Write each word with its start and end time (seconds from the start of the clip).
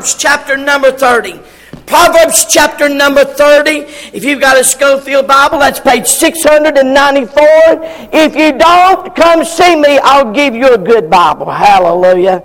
Proverbs 0.00 0.14
chapter 0.14 0.56
number 0.56 0.92
30. 0.92 1.38
Proverbs 1.84 2.46
chapter 2.48 2.88
number 2.88 3.22
30. 3.22 3.80
If 4.16 4.24
you've 4.24 4.40
got 4.40 4.58
a 4.58 4.64
Scofield 4.64 5.28
Bible, 5.28 5.58
that's 5.58 5.78
page 5.78 6.06
694. 6.06 7.44
If 8.10 8.34
you 8.34 8.56
don't, 8.56 9.14
come 9.14 9.44
see 9.44 9.76
me. 9.76 9.98
I'll 9.98 10.32
give 10.32 10.54
you 10.54 10.72
a 10.72 10.78
good 10.78 11.10
Bible. 11.10 11.50
Hallelujah. 11.50 12.42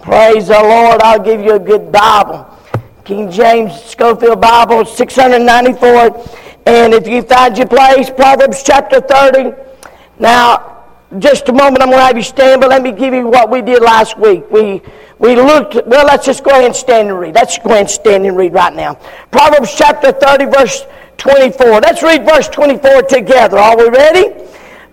Praise 0.00 0.48
the 0.48 0.58
Lord. 0.58 1.02
I'll 1.02 1.22
give 1.22 1.42
you 1.42 1.56
a 1.56 1.58
good 1.58 1.92
Bible. 1.92 2.46
King 3.04 3.30
James 3.30 3.74
Scofield 3.82 4.40
Bible, 4.40 4.86
694. 4.86 6.26
And 6.64 6.94
if 6.94 7.06
you 7.06 7.20
find 7.20 7.58
your 7.58 7.66
place, 7.66 8.08
Proverbs 8.08 8.62
chapter 8.62 9.02
30. 9.02 9.52
Now, 10.18 10.86
just 11.18 11.50
a 11.50 11.52
moment, 11.52 11.82
I'm 11.82 11.90
going 11.90 12.00
to 12.00 12.06
have 12.06 12.16
you 12.16 12.22
stand, 12.22 12.62
but 12.62 12.70
let 12.70 12.82
me 12.82 12.92
give 12.92 13.12
you 13.12 13.28
what 13.28 13.50
we 13.50 13.60
did 13.60 13.82
last 13.82 14.18
week. 14.18 14.50
We 14.50 14.80
we 15.18 15.36
looked, 15.36 15.74
well, 15.86 16.06
let's 16.06 16.26
just 16.26 16.42
go 16.42 16.50
ahead 16.50 16.64
and 16.64 16.76
stand 16.76 17.08
and 17.08 17.18
read. 17.18 17.34
Let's 17.34 17.58
go 17.58 17.70
ahead 17.70 17.80
and 17.80 17.90
stand 17.90 18.26
and 18.26 18.36
read 18.36 18.52
right 18.52 18.74
now. 18.74 18.94
Proverbs 19.30 19.74
chapter 19.76 20.10
30, 20.12 20.46
verse 20.46 20.84
24. 21.18 21.80
Let's 21.80 22.02
read 22.02 22.24
verse 22.24 22.48
24 22.48 23.02
together. 23.02 23.58
Are 23.58 23.76
we 23.76 23.88
ready? 23.88 24.44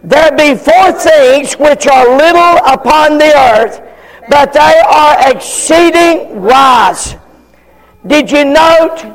There 0.04 0.32
be 0.36 0.56
four 0.56 0.92
things 0.94 1.54
which 1.54 1.88
are 1.88 2.18
little 2.18 2.58
upon 2.66 3.18
the 3.18 3.34
earth, 3.36 3.82
but 4.30 4.54
they 4.54 4.82
are 4.88 5.32
exceeding 5.32 6.42
wise. 6.42 7.16
Did 8.06 8.32
you 8.32 8.46
note? 8.46 9.06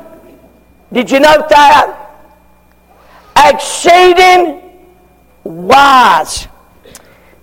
Did 0.91 1.11
you 1.11 1.19
note 1.19 1.49
that? 1.49 2.03
Exceeding 3.35 4.61
wise. 5.43 6.47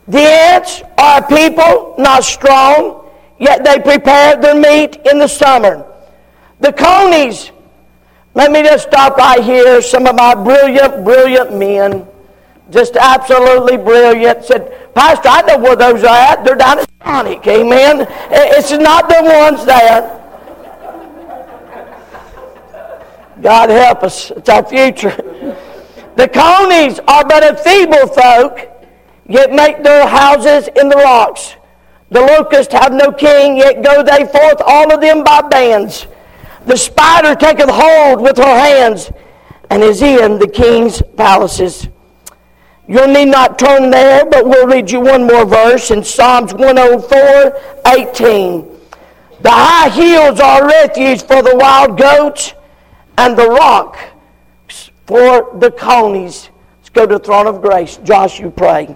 The 0.09 0.21
ants 0.21 0.83
are 0.99 1.27
people 1.27 1.95
not 1.99 2.25
strong 2.25 3.04
Yet 3.39 3.65
they 3.65 3.81
prepared 3.81 4.43
their 4.43 4.55
meat 4.55 5.01
in 5.11 5.19
the 5.19 5.29
summer. 5.29 5.85
The 6.61 6.73
conies, 6.73 7.51
let 8.35 8.51
me 8.51 8.63
just 8.63 8.89
stop 8.89 9.17
right 9.17 9.43
here. 9.43 9.83
Some 9.83 10.07
of 10.07 10.15
my 10.17 10.35
brilliant, 10.35 11.05
brilliant 11.05 11.57
men, 11.57 12.07
just 12.71 12.97
absolutely 12.97 13.77
brilliant, 13.77 14.45
said, 14.45 14.95
Pastor, 14.95 15.29
I 15.29 15.43
know 15.43 15.59
where 15.59 15.77
those 15.77 16.05
are 16.05 16.17
at. 16.17 16.45
They're 16.45 16.55
down 16.55 16.79
at 16.79 16.89
Sonic. 17.05 17.47
Amen. 17.47 18.07
It's 18.31 18.71
not 18.71 19.09
the 19.09 19.23
ones 19.23 19.65
there. 19.67 20.21
God 23.43 23.69
help 23.69 24.05
us. 24.05 24.31
It's 24.31 24.49
our 24.49 24.65
future. 24.65 25.15
The 26.17 26.29
conies 26.29 27.01
are 27.09 27.25
but 27.25 27.43
a 27.43 27.57
feeble 27.57 28.07
folk, 28.07 28.71
yet 29.27 29.53
make 29.53 29.83
their 29.83 30.07
houses 30.07 30.69
in 30.77 30.89
the 30.89 30.97
rocks. 30.97 31.57
The 32.11 32.21
locusts 32.21 32.73
have 32.73 32.93
no 32.93 33.11
king, 33.13 33.57
yet 33.57 33.83
go 33.83 34.03
they 34.03 34.25
forth, 34.27 34.61
all 34.65 34.93
of 34.93 35.01
them 35.01 35.25
by 35.25 35.43
bands. 35.43 36.07
The 36.67 36.77
spider 36.77 37.35
taketh 37.35 37.71
hold 37.71 38.21
with 38.21 38.37
her 38.37 38.43
hands, 38.45 39.11
and 39.71 39.83
is 39.83 40.03
in 40.03 40.39
the 40.39 40.49
king's 40.49 41.03
palaces. 41.17 41.89
You'll 42.87 43.09
need 43.09 43.27
not 43.27 43.59
turn 43.59 43.91
there, 43.91 44.27
but 44.27 44.45
we'll 44.45 44.67
read 44.67 44.91
you 44.91 45.01
one 45.01 45.27
more 45.27 45.47
verse 45.47 45.91
in 45.91 46.05
Psalms 46.05 46.53
104 46.53 47.83
18. 47.87 48.69
The 49.41 49.51
high 49.51 49.89
hills 49.89 50.41
are 50.41 50.67
refuge 50.67 51.23
for 51.23 51.43
the 51.43 51.57
wild 51.57 51.99
goats, 51.99 52.55
and 53.17 53.37
the 53.37 53.49
rock 53.49 53.99
for 55.07 55.51
the 55.59 55.71
conies. 55.71 56.51
Let's 56.79 56.91
go 56.91 57.07
to 57.07 57.19
the 57.19 57.25
throne 57.25 57.47
of 57.47 57.61
grace. 57.61 57.99
Josh, 57.99 58.41
you 58.41 58.51
pray. 58.51 58.95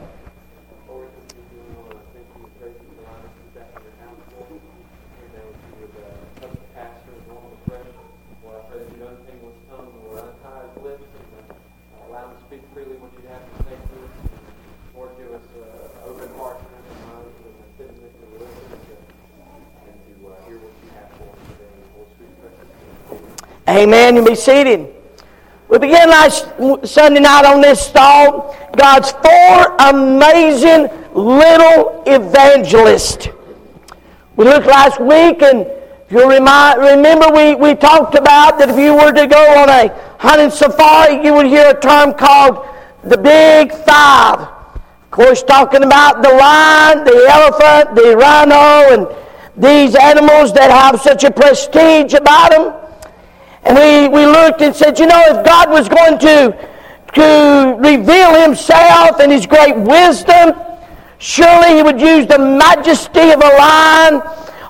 Amen. 23.68 24.16
You 24.16 24.24
be 24.24 24.34
seated. 24.34 24.94
We 25.68 25.78
began 25.78 26.08
last 26.08 26.48
Sunday 26.84 27.20
night 27.20 27.44
on 27.44 27.60
this 27.60 27.90
thought 27.90 28.56
God's 28.74 29.10
four 29.10 29.76
amazing 29.78 30.88
little 31.12 32.02
evangelists. 32.06 33.28
We 34.36 34.46
looked 34.46 34.66
last 34.66 34.98
week, 34.98 35.42
and 35.42 35.66
if 35.66 36.12
you 36.12 36.26
remember, 36.26 37.30
we, 37.30 37.56
we 37.56 37.74
talked 37.74 38.14
about 38.14 38.58
that 38.58 38.70
if 38.70 38.78
you 38.78 38.94
were 38.94 39.12
to 39.12 39.26
go 39.26 39.60
on 39.60 39.68
a 39.68 39.88
hunting 40.18 40.50
safari, 40.50 41.22
you 41.22 41.34
would 41.34 41.46
hear 41.46 41.68
a 41.68 41.78
term 41.78 42.14
called 42.14 42.66
the 43.04 43.18
Big 43.18 43.70
Five. 43.70 44.40
Of 44.40 45.10
course, 45.10 45.42
talking 45.42 45.82
about 45.82 46.22
the 46.22 46.30
lion, 46.30 47.04
the 47.04 47.26
elephant, 47.28 47.94
the 47.96 48.16
rhino, 48.16 48.94
and 48.94 49.62
these 49.62 49.94
animals 49.94 50.54
that 50.54 50.70
have 50.70 51.02
such 51.02 51.24
a 51.24 51.30
prestige 51.30 52.14
about 52.14 52.50
them. 52.52 52.87
And 53.68 53.76
we, 53.76 54.08
we 54.08 54.24
looked 54.24 54.62
and 54.62 54.74
said, 54.74 54.98
you 54.98 55.06
know, 55.06 55.20
if 55.26 55.44
God 55.44 55.68
was 55.68 55.90
going 55.90 56.18
to, 56.20 56.56
to 57.12 57.76
reveal 57.78 58.40
himself 58.40 59.20
and 59.20 59.30
his 59.30 59.46
great 59.46 59.76
wisdom, 59.76 60.54
surely 61.18 61.76
he 61.76 61.82
would 61.82 62.00
use 62.00 62.26
the 62.26 62.38
majesty 62.38 63.30
of 63.30 63.42
a 63.42 63.52
lion 63.58 64.14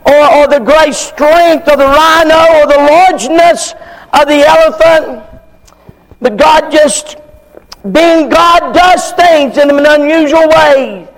or, 0.04 0.34
or 0.34 0.48
the 0.48 0.58
great 0.58 0.94
strength 0.94 1.68
of 1.68 1.78
the 1.78 1.86
rhino 1.86 2.58
or 2.58 2.66
the 2.66 2.76
largeness 2.76 3.74
of 4.12 4.26
the 4.26 4.44
elephant. 4.44 5.24
But 6.20 6.36
God 6.36 6.72
just, 6.72 7.18
being 7.92 8.28
God, 8.28 8.74
does 8.74 9.12
things 9.12 9.58
in 9.58 9.70
an 9.70 9.86
unusual 9.86 10.48
way 10.48 11.08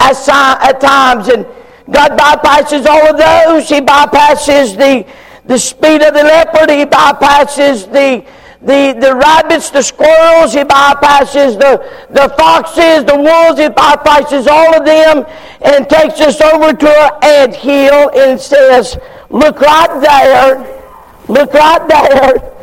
at, 0.00 0.28
at 0.28 0.80
times. 0.80 1.28
And 1.28 1.46
God 1.88 2.18
bypasses 2.18 2.84
all 2.86 3.10
of 3.10 3.16
those. 3.16 3.68
He 3.68 3.80
bypasses 3.80 4.76
the 4.76 5.06
the 5.48 5.58
speed 5.58 6.02
of 6.02 6.14
the 6.14 6.22
leopard. 6.22 6.70
He 6.70 6.84
bypasses 6.84 7.90
the, 7.90 8.24
the, 8.60 8.96
the 9.00 9.16
rabbits, 9.16 9.70
the 9.70 9.82
squirrels. 9.82 10.52
He 10.52 10.60
bypasses 10.60 11.58
the, 11.58 11.82
the 12.10 12.32
foxes, 12.38 13.04
the 13.04 13.16
wolves. 13.16 13.58
He 13.58 13.68
bypasses 13.68 14.46
all 14.46 14.76
of 14.76 14.84
them 14.84 15.26
and 15.62 15.88
takes 15.88 16.20
us 16.20 16.40
over 16.40 16.74
to 16.74 16.88
an 16.88 17.24
ant 17.24 17.56
hill 17.56 18.10
and 18.14 18.38
says, 18.38 18.98
look 19.30 19.60
right 19.60 20.00
there. 20.00 20.84
Look 21.28 21.52
right 21.54 21.88
there. 21.88 22.54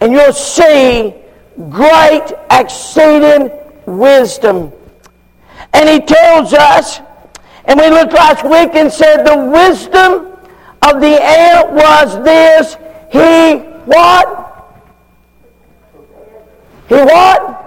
And 0.00 0.12
you'll 0.12 0.32
see 0.32 1.14
great 1.68 2.32
exceeding 2.50 3.50
wisdom. 3.84 4.72
And 5.74 5.88
he 5.88 6.00
tells 6.00 6.54
us, 6.54 7.00
and 7.66 7.78
we 7.78 7.90
looked 7.90 8.14
last 8.14 8.42
week 8.44 8.74
and 8.74 8.90
said 8.90 9.24
the 9.24 9.50
wisdom 9.50 10.35
of 10.90 11.00
the 11.00 11.22
ant 11.22 11.72
was 11.72 12.22
this. 12.24 12.76
He 13.10 13.58
what? 13.86 14.46
He 16.88 16.94
what? 16.94 17.66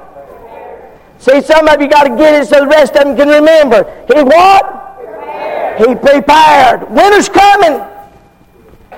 See, 1.20 1.42
some 1.42 1.68
of 1.68 1.82
you 1.82 1.90
got 1.90 2.04
to 2.04 2.16
get 2.16 2.42
it 2.42 2.48
so 2.48 2.62
the 2.62 2.68
rest 2.68 2.96
of 2.96 3.04
them 3.04 3.18
can 3.18 3.28
remember. 3.28 3.84
He 4.14 4.24
what? 4.24 4.96
Prepared. 4.96 5.88
He 5.88 5.96
prepared. 5.96 6.90
Winter's 6.90 7.30
coming. 7.30 7.86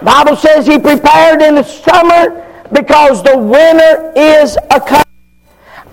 Bible 0.03 0.35
says 0.35 0.65
he 0.65 0.79
prepared 0.79 1.41
in 1.41 1.55
the 1.55 1.63
summer 1.63 2.47
because 2.71 3.23
the 3.23 3.37
winter 3.37 4.13
is 4.15 4.57
a 4.69 4.79
coming. 4.79 5.03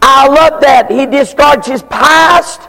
I 0.01 0.29
love 0.29 0.61
that. 0.61 0.91
He 0.91 1.07
discards 1.07 1.67
his 1.67 1.83
past. 1.83 2.61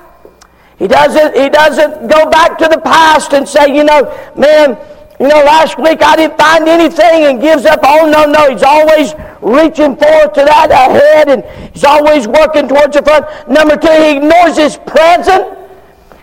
He 0.78 0.88
doesn't, 0.88 1.36
he 1.36 1.50
doesn't 1.50 2.08
go 2.08 2.30
back 2.30 2.58
to 2.58 2.68
the 2.68 2.80
past 2.80 3.34
and 3.34 3.48
say, 3.48 3.76
you 3.76 3.84
know, 3.84 4.06
man, 4.36 4.78
you 5.20 5.28
know, 5.28 5.44
last 5.44 5.78
week 5.78 6.02
I 6.02 6.16
didn't 6.16 6.38
find 6.38 6.68
anything 6.68 7.26
and 7.26 7.42
gives 7.42 7.66
up. 7.66 7.82
Oh, 7.84 8.10
no, 8.10 8.24
no. 8.26 8.50
He's 8.52 8.64
always 8.64 9.14
reaching 9.42 9.98
forward 9.98 10.34
to 10.34 10.46
that 10.46 10.72
ahead 10.72 11.28
and 11.28 11.44
he's 11.74 11.84
always 11.84 12.26
working 12.26 12.70
towards 12.70 12.96
the 12.96 13.04
front. 13.04 13.26
Number 13.50 13.76
two, 13.76 13.92
he 13.92 14.16
ignores 14.16 14.56
his 14.56 14.78
present. 14.78 15.58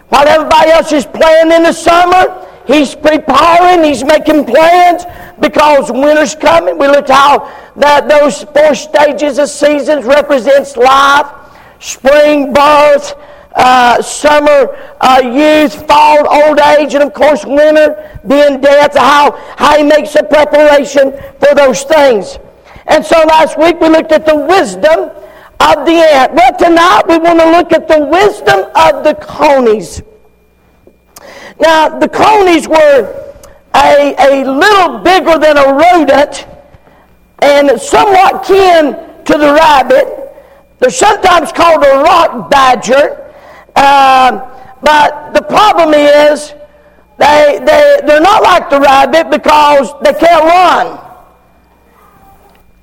While 0.09 0.27
everybody 0.27 0.71
else 0.71 0.93
is 0.93 1.05
playing 1.05 1.53
in 1.53 1.65
the 1.65 1.75
summer, 1.75 2.49
he's 2.67 2.95
preparing, 2.95 3.85
he's 3.85 4.03
making 4.03 4.47
plans 4.47 5.05
because 5.41 5.93
winter's 5.93 6.35
coming. 6.35 6.79
We 6.79 6.87
looked 6.87 7.11
how 7.11 7.53
that 7.77 8.09
those 8.09 8.45
four 8.45 8.75
stages 8.75 9.39
of 9.39 9.51
seasons 9.51 10.07
represents 10.07 10.77
life, 10.77 11.27
spring, 11.81 12.55
birth, 12.55 13.13
uh, 13.57 14.01
summer 14.03 14.77
uh, 15.01 15.21
youth, 15.25 15.87
fall, 15.87 16.27
old 16.29 16.61
age, 16.61 16.95
and 16.95 17.03
of 17.03 17.13
course 17.13 17.45
winter 17.45 18.21
being 18.27 18.61
death, 18.61 18.97
how, 18.97 19.33
how 19.57 19.77
he 19.77 19.83
makes 19.83 20.15
a 20.15 20.23
preparation 20.23 21.13
for 21.41 21.55
those 21.55 21.83
things. 21.85 22.39
And 22.87 23.05
so 23.05 23.19
last 23.25 23.59
week 23.59 23.81
we 23.81 23.89
looked 23.89 24.13
at 24.13 24.27
the 24.27 24.37
wisdom 24.37 25.11
of 25.59 25.87
the 25.87 25.93
ant. 25.93 26.35
Well, 26.35 26.57
tonight 26.59 27.03
we 27.09 27.19
want 27.19 27.41
to 27.41 27.51
look 27.51 27.73
at 27.73 27.89
the 27.89 28.05
wisdom 28.05 28.71
of 28.77 29.05
the 29.05 29.15
conies. 29.21 30.03
Now, 31.59 31.99
the 31.99 32.09
conies 32.09 32.69
were 32.69 33.35
a, 33.75 34.15
a 34.19 34.45
little 34.45 34.99
bigger 34.99 35.39
than 35.39 35.57
a 35.57 35.73
rodent 35.73 36.47
and 37.41 37.81
somewhat 37.81 38.45
kin 38.45 38.93
to 39.25 39.39
the 39.39 39.55
rabbit. 39.55 40.07
They're 40.79 40.91
sometimes 40.91 41.53
called 41.53 41.83
a 41.85 42.03
rock 42.03 42.51
badger. 42.51 43.26
Uh, 43.77 44.81
but 44.83 45.33
the 45.33 45.43
problem 45.43 45.95
is 45.95 46.55
they, 47.19 47.59
they, 47.61 48.01
they're 48.07 48.21
not 48.21 48.43
like 48.43 48.71
the 48.71 48.81
rabbit 48.81 49.31
because 49.31 49.93
they 50.03 50.13
can't 50.15 50.45
run. 50.45 51.03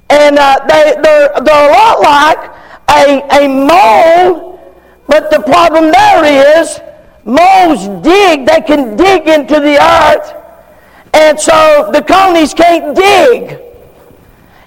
And 0.10 0.38
uh, 0.38 0.60
they, 0.68 0.95
they're, 1.01 1.30
they're 1.44 1.69
a 1.69 1.74
lot 1.74 2.00
like 2.01 2.51
a, 2.90 3.44
a 3.44 3.48
mole, 3.48 4.60
but 5.07 5.31
the 5.31 5.40
problem 5.40 5.92
there 5.92 6.62
is 6.62 6.80
moles 7.25 7.88
dig, 8.04 8.46
they 8.46 8.62
can 8.62 8.96
dig 8.96 9.28
into 9.28 9.60
the 9.60 9.81
earth, 9.81 10.36
and 11.13 11.39
so 11.39 11.89
the 11.92 12.01
conies 12.01 12.54
can't 12.54 12.96
dig. 12.96 13.60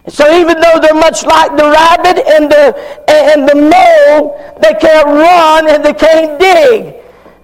So 0.08 0.38
even 0.38 0.60
though 0.60 0.78
they're 0.80 0.94
much 0.94 1.24
like 1.24 1.56
the 1.56 1.68
rabbit 1.68 2.24
and 2.26 2.50
the, 2.50 2.74
and 3.10 3.48
the 3.48 3.56
mole, 3.56 4.56
they 4.62 4.74
can't 4.74 5.06
run 5.06 5.68
and 5.68 5.84
they 5.84 5.94
can't 5.94 6.38
dig. 6.38 6.94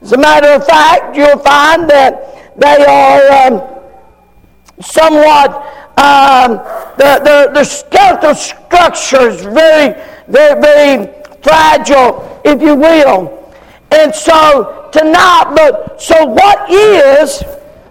As 0.01 0.13
a 0.13 0.19
matter 0.19 0.49
of 0.49 0.67
fact, 0.67 1.17
you'll 1.17 1.39
find 1.39 1.89
that 1.91 2.57
they 2.57 2.85
are 2.85 3.53
um, 3.53 3.63
somewhat, 4.81 5.51
um, 5.99 6.59
the, 6.99 7.21
the, 7.25 7.51
the 7.53 7.65
skeletal 7.65 8.35
structure 8.35 9.29
is 9.29 9.43
very, 9.43 10.01
very, 10.29 10.61
very 10.61 11.25
fragile, 11.43 12.41
if 12.45 12.63
you 12.63 12.77
will. 12.77 13.39
And 13.91 14.15
so 14.15 14.89
tonight, 14.93 15.53
but 15.57 16.01
so 16.01 16.25
what 16.27 16.71
is 16.71 17.43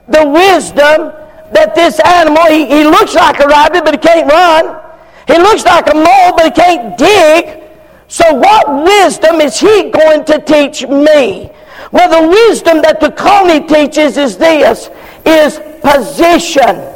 the 0.08 0.28
wisdom 0.28 1.21
that 1.51 1.75
this 1.75 2.00
animal, 2.00 2.45
he, 2.45 2.65
he 2.65 2.83
looks 2.83 3.13
like 3.13 3.39
a 3.39 3.48
rabbit, 3.48 3.83
but 3.83 3.94
he 3.94 4.00
can't 4.00 4.30
run. 4.31 4.80
He 5.27 5.38
looks 5.38 5.65
like 5.65 5.89
a 5.89 5.94
mole, 5.94 6.33
but 6.36 6.45
he 6.45 6.51
can't 6.51 6.98
dig. 6.98 7.62
So, 8.07 8.33
what 8.33 8.83
wisdom 8.83 9.39
is 9.39 9.59
he 9.59 9.89
going 9.89 10.25
to 10.25 10.39
teach 10.39 10.86
me? 10.88 11.50
Well, 11.92 12.21
the 12.21 12.27
wisdom 12.27 12.81
that 12.81 13.00
the 13.00 13.12
coney 13.12 13.65
teaches 13.68 14.18
is 14.18 14.38
this, 14.38 14.89
is 15.25 15.59
position. 15.81 16.88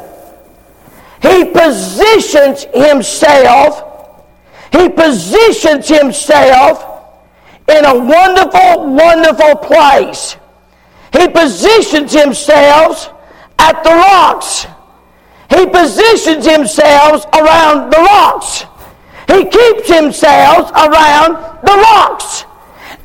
He 1.22 1.44
positions 1.44 2.64
himself, 2.74 4.24
he 4.72 4.88
positions 4.88 5.88
himself 5.88 6.96
in 7.68 7.84
a 7.84 7.94
wonderful, 7.94 8.94
wonderful 8.94 9.56
place. 9.56 10.36
He 11.12 11.28
positions 11.28 12.12
himself 12.12 13.15
at 13.58 13.82
the 13.82 13.90
rocks. 13.90 14.66
He 15.50 15.66
positions 15.66 16.44
himself 16.44 17.24
around 17.34 17.90
the 17.90 17.98
rocks. 17.98 18.64
He 19.28 19.44
keeps 19.44 19.88
himself 19.88 20.70
around 20.72 21.34
the 21.62 21.74
rocks. 21.74 22.44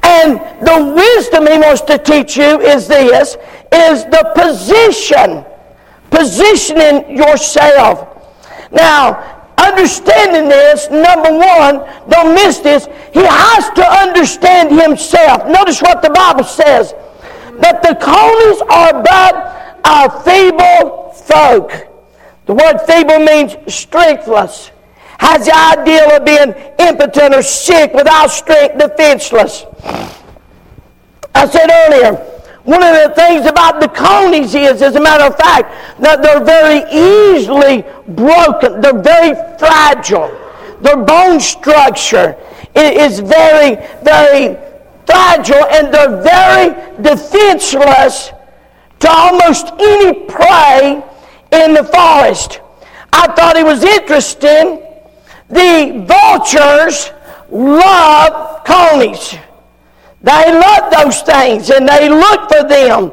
And 0.03 0.39
the 0.65 0.94
wisdom 0.95 1.48
he 1.48 1.57
wants 1.59 1.81
to 1.81 1.98
teach 1.98 2.38
you 2.38 2.59
is 2.59 2.88
this, 2.88 3.38
is 3.71 4.06
the 4.06 4.31
position. 4.36 5.45
Positioning 6.09 7.15
yourself. 7.15 8.07
Now, 8.71 9.42
understanding 9.57 10.50
this, 10.50 10.89
number 10.89 11.31
one, 11.31 11.88
don't 12.09 12.33
miss 12.33 12.59
this, 12.59 12.88
he 13.13 13.24
has 13.24 13.69
to 13.71 13.86
understand 13.86 14.80
himself. 14.80 15.48
Notice 15.48 15.81
what 15.81 16.01
the 16.01 16.09
Bible 16.09 16.44
says. 16.44 16.94
That 17.62 17.81
the 17.81 17.96
conies 17.96 18.62
are 18.69 19.02
but 19.04 19.80
a 19.86 20.10
feeble 20.24 21.12
folk. 21.12 21.72
The 22.46 22.54
word 22.54 22.80
feeble 22.88 23.19
means 23.19 23.56
strengthless. 23.74 24.72
Has 25.19 25.46
the 25.46 25.56
idea 25.56 26.18
of 26.18 26.25
being 26.25 26.54
impotent 26.80 27.36
or 27.36 27.44
sick, 27.44 27.94
without 27.94 28.31
strength, 28.31 28.80
defenseless. 28.80 29.66
I 31.36 31.48
said 31.48 31.69
earlier, 31.69 32.16
one 32.63 32.84
of 32.84 32.94
the 32.94 33.13
things 33.16 33.46
about 33.46 33.80
the 33.80 33.88
conies 33.88 34.54
is, 34.56 34.81
as 34.81 34.96
a 34.96 35.00
matter 35.00 35.24
of 35.25 35.38
fact, 35.38 35.72
that 36.00 36.22
they're 36.22 36.44
very 36.44 36.84
easily 36.92 37.84
broken. 38.08 38.81
They're 38.81 39.02
very 39.02 39.34
fragile. 39.58 40.30
Their 40.81 40.98
bone 40.98 41.40
structure 41.40 42.36
is 42.75 43.19
very, 43.19 43.75
very 44.04 44.58
fragile, 45.06 45.65
and 45.65 45.94
they're 45.94 46.21
very 46.21 47.01
defenseless 47.01 48.31
to 49.00 49.09
almost 49.09 49.68
any 49.80 50.25
prey 50.25 51.03
in 51.51 51.74
the 51.74 51.83
forest. 51.83 52.62
I 53.13 53.27
thought 53.33 53.57
it 53.57 53.65
was 53.65 53.83
interesting. 53.83 54.83
The 55.50 56.06
vultures 56.07 57.12
love 57.50 58.63
conies. 58.63 59.36
They 60.24 60.53
love 60.53 60.92
those 60.92 61.21
things 61.21 61.71
and 61.71 61.88
they 61.88 62.07
look 62.07 62.50
for 62.50 62.68
them. 62.68 63.12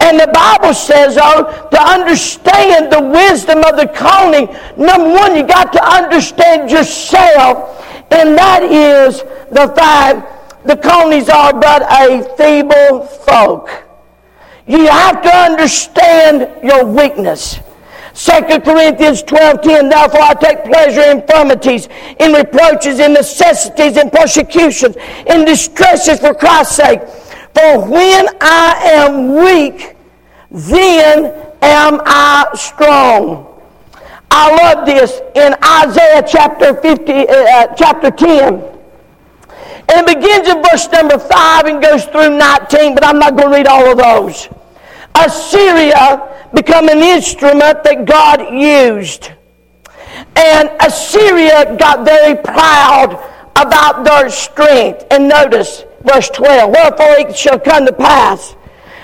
And 0.00 0.18
the 0.18 0.30
Bible 0.32 0.72
says, 0.72 1.18
oh, 1.20 1.68
to 1.70 1.82
understand 1.82 2.92
the 2.92 3.02
wisdom 3.02 3.58
of 3.64 3.76
the 3.76 3.88
coney, 3.88 4.46
number 4.76 5.10
one, 5.10 5.36
you 5.36 5.46
got 5.46 5.72
to 5.72 5.84
understand 5.84 6.70
yourself. 6.70 7.84
And 8.10 8.36
that 8.38 8.62
is 8.62 9.20
the 9.50 9.72
fact 9.74 10.33
the 10.64 10.76
conies 10.76 11.28
are 11.28 11.52
but 11.52 11.82
a 11.82 12.22
feeble 12.36 13.04
folk. 13.04 13.70
You 14.66 14.86
have 14.86 15.22
to 15.22 15.28
understand 15.28 16.64
your 16.64 16.84
weakness. 16.86 17.60
2 18.14 18.60
Corinthians 18.60 19.22
12.10, 19.24 19.90
Therefore 19.90 20.22
I 20.22 20.34
take 20.34 20.64
pleasure 20.64 21.02
in 21.02 21.20
infirmities, 21.20 21.88
in 22.20 22.32
reproaches, 22.32 23.00
in 23.00 23.12
necessities, 23.12 23.96
in 23.96 24.08
persecutions, 24.08 24.96
in 25.26 25.44
distresses 25.44 26.20
for 26.20 26.32
Christ's 26.32 26.76
sake. 26.76 27.00
For 27.54 27.84
when 27.88 28.26
I 28.40 28.80
am 28.94 29.34
weak, 29.34 29.96
then 30.50 31.26
am 31.60 32.00
I 32.04 32.46
strong. 32.54 33.50
I 34.30 34.74
love 34.74 34.86
this 34.86 35.20
in 35.34 35.54
Isaiah 35.62 36.24
chapter 36.26 36.74
50, 36.80 37.12
uh, 37.12 37.24
uh 37.26 37.74
chapter 37.74 38.10
10. 38.10 38.73
And 39.88 40.08
it 40.08 40.18
begins 40.18 40.48
in 40.48 40.62
verse 40.62 40.88
number 40.90 41.18
5 41.18 41.66
and 41.66 41.82
goes 41.82 42.04
through 42.06 42.36
19, 42.38 42.94
but 42.94 43.04
I'm 43.04 43.18
not 43.18 43.36
going 43.36 43.50
to 43.50 43.54
read 43.54 43.66
all 43.66 43.90
of 43.90 43.98
those. 43.98 44.48
Assyria 45.14 46.48
become 46.54 46.88
an 46.88 46.98
instrument 46.98 47.84
that 47.84 48.04
God 48.06 48.52
used. 48.52 49.32
And 50.36 50.70
Assyria 50.80 51.76
got 51.76 52.04
very 52.04 52.36
proud 52.36 53.20
about 53.56 54.04
their 54.04 54.30
strength. 54.30 55.04
And 55.10 55.28
notice 55.28 55.84
verse 56.02 56.30
12 56.30 56.70
Wherefore 56.70 57.14
it 57.18 57.36
shall 57.36 57.58
come 57.58 57.86
to 57.86 57.92
pass 57.92 58.56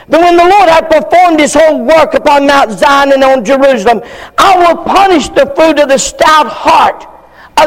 that 0.08 0.20
when 0.20 0.36
the 0.36 0.42
Lord 0.42 0.68
hath 0.68 0.90
performed 0.90 1.38
his 1.38 1.54
whole 1.54 1.84
work 1.84 2.14
upon 2.14 2.46
Mount 2.46 2.72
Zion 2.72 3.12
and 3.12 3.22
on 3.22 3.44
Jerusalem, 3.44 4.02
I 4.36 4.56
will 4.58 4.84
punish 4.84 5.28
the 5.28 5.52
fruit 5.54 5.78
of 5.78 5.88
the 5.88 5.98
stout 5.98 6.48
heart 6.48 7.06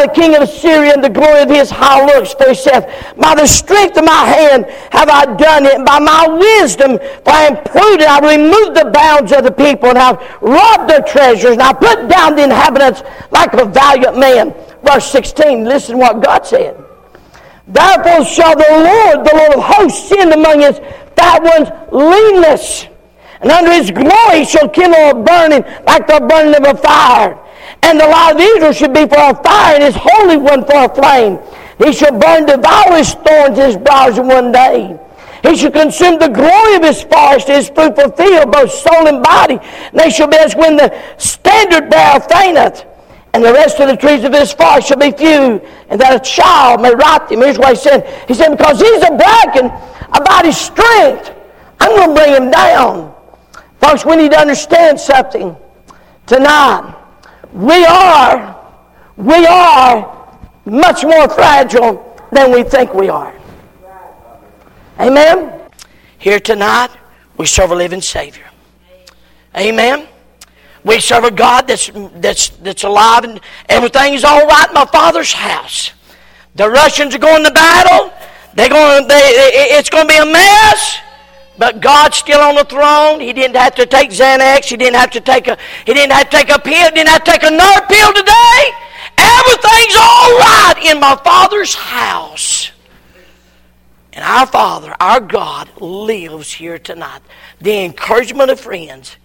of 0.02 0.08
the 0.08 0.14
king 0.14 0.36
of 0.36 0.42
Assyria 0.42 0.94
and 0.94 1.04
the 1.04 1.10
glory 1.10 1.42
of 1.42 1.50
his 1.50 1.70
high 1.70 2.06
looks. 2.06 2.34
For 2.34 2.50
he 2.50 2.56
saith, 2.56 2.86
By 3.18 3.36
the 3.36 3.48
strength 3.48 3.98
of 3.98 4.06
my 4.06 4.26
hand 4.26 4.66
have 4.92 5.10
I 5.10 5.26
done 5.36 5.66
it, 5.66 5.76
and 5.76 5.86
by 5.86 6.00
my 6.00 6.28
wisdom, 6.28 6.98
for 6.98 7.32
I 7.32 7.44
am 7.44 7.64
prudent, 7.64 8.10
I 8.10 8.36
removed 8.36 8.78
the 8.78 8.92
bounds 8.92 9.32
of 9.32 9.44
the 9.44 9.52
people, 9.52 9.90
and 9.90 9.98
I 9.98 10.08
have 10.08 10.38
robbed 10.42 10.90
their 10.90 11.02
treasures, 11.02 11.52
and 11.52 11.62
I 11.62 11.74
put 11.74 12.08
down 12.08 12.36
the 12.36 12.44
inhabitants 12.44 13.04
like 13.32 13.54
a 13.54 13.66
valiant 13.66 14.18
man. 14.18 14.54
Verse 14.84 15.10
16, 15.12 15.66
listen 15.66 15.98
what 15.98 16.22
God 16.22 16.46
said. 16.46 16.78
Therefore 17.68 18.26
shall 18.26 18.56
the 18.56 18.68
Lord, 18.70 19.26
the 19.26 19.36
Lord 19.36 19.54
of 19.54 19.64
hosts, 19.64 20.10
send 20.10 20.34
among 20.34 20.60
his 20.60 20.80
fat 21.16 21.42
ones 21.42 21.70
leanness. 21.92 22.88
And 23.42 23.52
under 23.52 23.72
his 23.72 23.92
glory 23.92 24.46
shall 24.46 24.70
kindle 24.70 25.10
a 25.12 25.24
burning 25.24 25.64
like 25.86 26.08
the 26.08 26.26
burning 26.30 26.56
of 26.56 26.76
a 26.76 26.78
fire. 26.78 27.40
And 27.82 28.00
the 28.00 28.08
light 28.08 28.34
of 28.34 28.40
Israel 28.40 28.74
should 28.74 28.94
be 28.94 29.06
for 29.06 29.20
a 29.20 29.36
fire, 29.44 29.76
and 29.76 29.84
his 29.84 29.96
holy 29.98 30.38
one 30.38 30.66
for 30.66 30.86
a 30.86 30.96
flame. 30.96 31.40
He 31.78 31.92
shall 31.92 32.18
burn 32.18 32.46
devour 32.46 32.96
his 32.96 33.14
thorns 33.14 33.58
and 33.58 33.68
his 33.68 33.78
briars 33.78 34.18
in 34.18 34.28
one 34.28 34.52
day. 34.52 35.00
He 35.44 35.58
shall 35.58 35.72
consume 35.72 36.20
the 36.20 36.30
glory 36.30 36.76
of 36.76 36.84
his 36.84 37.04
forest, 37.04 37.48
his 37.48 37.68
fruitful 37.70 38.12
field, 38.12 38.52
both 38.52 38.72
soul 38.72 39.08
and 39.08 39.22
body. 39.22 39.60
And 39.62 40.00
they 40.00 40.10
shall 40.10 40.28
be 40.28 40.38
as 40.38 40.56
when 40.56 40.78
the 40.78 40.98
standard 41.18 41.90
bearer 41.90 42.22
fainteth. 42.22 42.86
And 43.34 43.44
the 43.44 43.52
rest 43.52 43.80
of 43.80 43.90
the 43.90 43.98
trees 43.98 44.24
of 44.24 44.32
his 44.32 44.54
forest 44.54 44.88
shall 44.88 45.00
be 45.00 45.12
few, 45.12 45.60
and 45.90 46.00
that 46.00 46.16
a 46.16 46.20
child 46.20 46.82
may 46.82 46.94
rot 46.94 47.28
them. 47.28 47.42
Here's 47.42 47.58
what 47.58 47.70
he 47.70 47.76
said. 47.76 48.08
He 48.28 48.34
said, 48.34 48.56
because 48.56 48.80
he's 48.80 49.04
a 49.04 49.18
bragging 49.18 49.72
about 50.14 50.46
his 50.46 50.56
strength, 50.56 51.34
I'm 51.80 51.90
going 51.98 52.10
to 52.10 52.14
bring 52.16 52.36
him 52.36 52.52
down. 52.52 53.14
Folks, 53.82 54.06
we 54.06 54.16
need 54.16 54.32
to 54.32 54.40
understand 54.40 55.00
something 55.00 55.58
tonight. 56.26 56.96
We 57.54 57.86
are, 57.86 58.74
we 59.16 59.46
are 59.46 60.38
much 60.66 61.04
more 61.04 61.30
fragile 61.30 62.18
than 62.32 62.52
we 62.52 62.64
think 62.64 62.94
we 62.96 63.10
are. 63.10 63.34
Amen? 65.00 65.62
Here 66.18 66.40
tonight, 66.40 66.90
we 67.38 67.46
serve 67.46 67.72
a 67.72 67.76
living 67.76 68.02
Savior. 68.02 68.50
Amen? 69.56 70.08
We 70.84 71.00
serve 71.00 71.26
a 71.26 71.32
God 71.32 71.68
that's, 71.68 71.92
that's, 72.16 72.50
that's 72.50 72.84
alive 72.84 73.24
and 73.24 73.40
everything's 73.70 74.24
all 74.24 74.48
right 74.48 74.68
in 74.68 74.74
my 74.74 74.86
Father's 74.86 75.32
house. 75.32 75.92
The 76.56 76.70
Russians 76.70 77.14
are 77.14 77.20
going 77.20 77.44
to 77.46 77.52
battle. 77.52 78.12
They're 78.56 78.70
going. 78.70 79.08
They, 79.08 79.16
it's 79.16 79.90
going 79.90 80.08
to 80.08 80.14
be 80.14 80.20
a 80.20 80.26
mess. 80.26 81.00
But 81.58 81.82
God's 81.82 82.18
still 82.18 82.40
on 82.40 82.56
the 82.56 82.64
throne. 82.64 83.20
He 83.20 83.32
didn't 83.32 83.56
have 83.56 83.76
to 83.76 83.86
take 83.86 84.10
Xanax. 84.10 84.66
He 84.66 84.78
didn't 84.78 84.96
have 84.96 85.12
to 85.12 85.22
take 85.22 85.48
a. 85.48 85.58
He 85.86 85.94
didn't 85.94 86.12
have 86.12 86.30
to 86.30 86.38
take 86.38 86.50
a 86.50 86.60
pill. 86.60 86.86
He 86.86 86.92
didn't 86.92 87.10
have 87.10 87.24
to 87.24 87.32
take 87.32 87.44
another 87.44 87.86
pill 87.88 88.14
today. 88.14 88.72
Everything's 89.18 89.96
all 89.96 90.38
right 90.40 90.74
in 90.84 91.00
my 91.00 91.16
Father's 91.24 91.76
house. 91.76 92.72
And 94.14 94.24
our 94.24 94.46
Father, 94.46 94.96
our 95.00 95.20
God, 95.20 95.70
lives 95.80 96.52
here 96.54 96.80
tonight. 96.80 97.22
The 97.62 97.84
encouragement 97.84 98.52
of 98.52 98.60
friends 98.60 99.18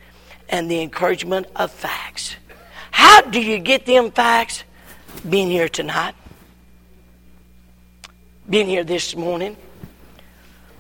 and 0.48 0.70
the 0.70 0.80
encouragement 0.80 1.46
of 1.56 1.70
facts. 1.70 2.36
How 2.90 3.20
do 3.22 3.40
you 3.40 3.58
get 3.58 3.86
them 3.86 4.10
facts? 4.10 4.64
Being 5.28 5.50
here 5.50 5.68
tonight. 5.68 6.14
Being 8.48 8.66
here 8.66 8.84
this 8.84 9.14
morning. 9.14 9.56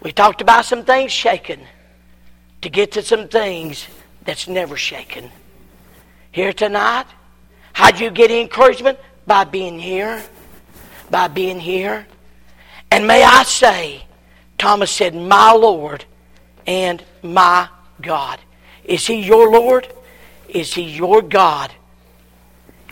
We 0.02 0.12
talked 0.12 0.40
about 0.40 0.64
some 0.64 0.84
things 0.84 1.12
shaken 1.12 1.60
to 2.62 2.68
get 2.68 2.92
to 2.92 3.02
some 3.02 3.28
things 3.28 3.88
that's 4.24 4.46
never 4.46 4.76
shaken. 4.76 5.30
Here 6.30 6.52
tonight, 6.52 7.06
how 7.72 7.90
do 7.90 8.04
you 8.04 8.10
get 8.10 8.30
encouragement? 8.30 8.98
By 9.26 9.44
being 9.44 9.78
here. 9.78 10.22
By 11.10 11.28
being 11.28 11.60
here. 11.60 12.06
And 12.90 13.06
may 13.06 13.22
I 13.22 13.42
say, 13.42 14.04
Thomas 14.56 14.90
said, 14.90 15.14
My 15.14 15.52
Lord 15.52 16.04
and 16.66 17.02
my 17.22 17.68
God. 18.00 18.40
Is 18.84 19.06
he 19.06 19.20
your 19.20 19.50
Lord? 19.50 19.92
Is 20.48 20.74
he 20.74 20.82
your 20.82 21.22
God? 21.22 21.72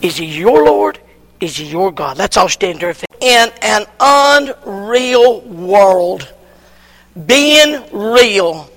Is 0.02 0.16
he 0.16 0.26
your 0.26 0.64
Lord? 0.64 0.98
Is 1.40 1.56
he 1.56 1.66
your 1.66 1.92
God? 1.92 2.18
Let's 2.18 2.36
all 2.36 2.48
stand 2.48 2.80
there. 2.80 2.94
In 3.20 3.50
an 3.62 3.86
unreal 4.00 5.40
world, 5.42 6.32
being 7.24 7.82
real 7.92 8.70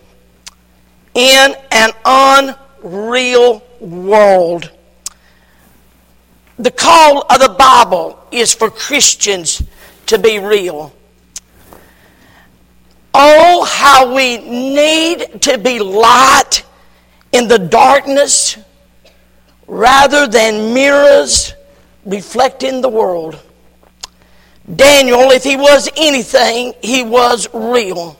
in 1.14 1.56
an 1.72 1.92
unreal 2.06 3.64
world. 3.80 4.72
The 6.58 6.72
call 6.72 7.26
of 7.30 7.40
the 7.40 7.56
Bible 7.58 8.22
is 8.32 8.54
for 8.54 8.70
Christians 8.70 9.64
to 10.06 10.18
be 10.18 10.40
real. 10.40 10.94
Oh, 13.14 13.66
how 13.66 14.14
we 14.14 14.38
need 14.38 15.42
to 15.42 15.58
be 15.58 15.80
light 15.80 16.64
in 17.32 17.48
the 17.48 17.60
darkness 17.60 18.58
rather 19.68 20.28
than 20.28 20.74
mirrors 20.74 21.54
reflecting 22.06 22.82
the 22.82 22.90
world. 22.90 23.40
Daniel, 24.76 25.32
if 25.32 25.44
he 25.44 25.56
was 25.56 25.90
anything, 25.98 26.74
he 26.82 27.04
was 27.04 27.48
real. 27.54 28.19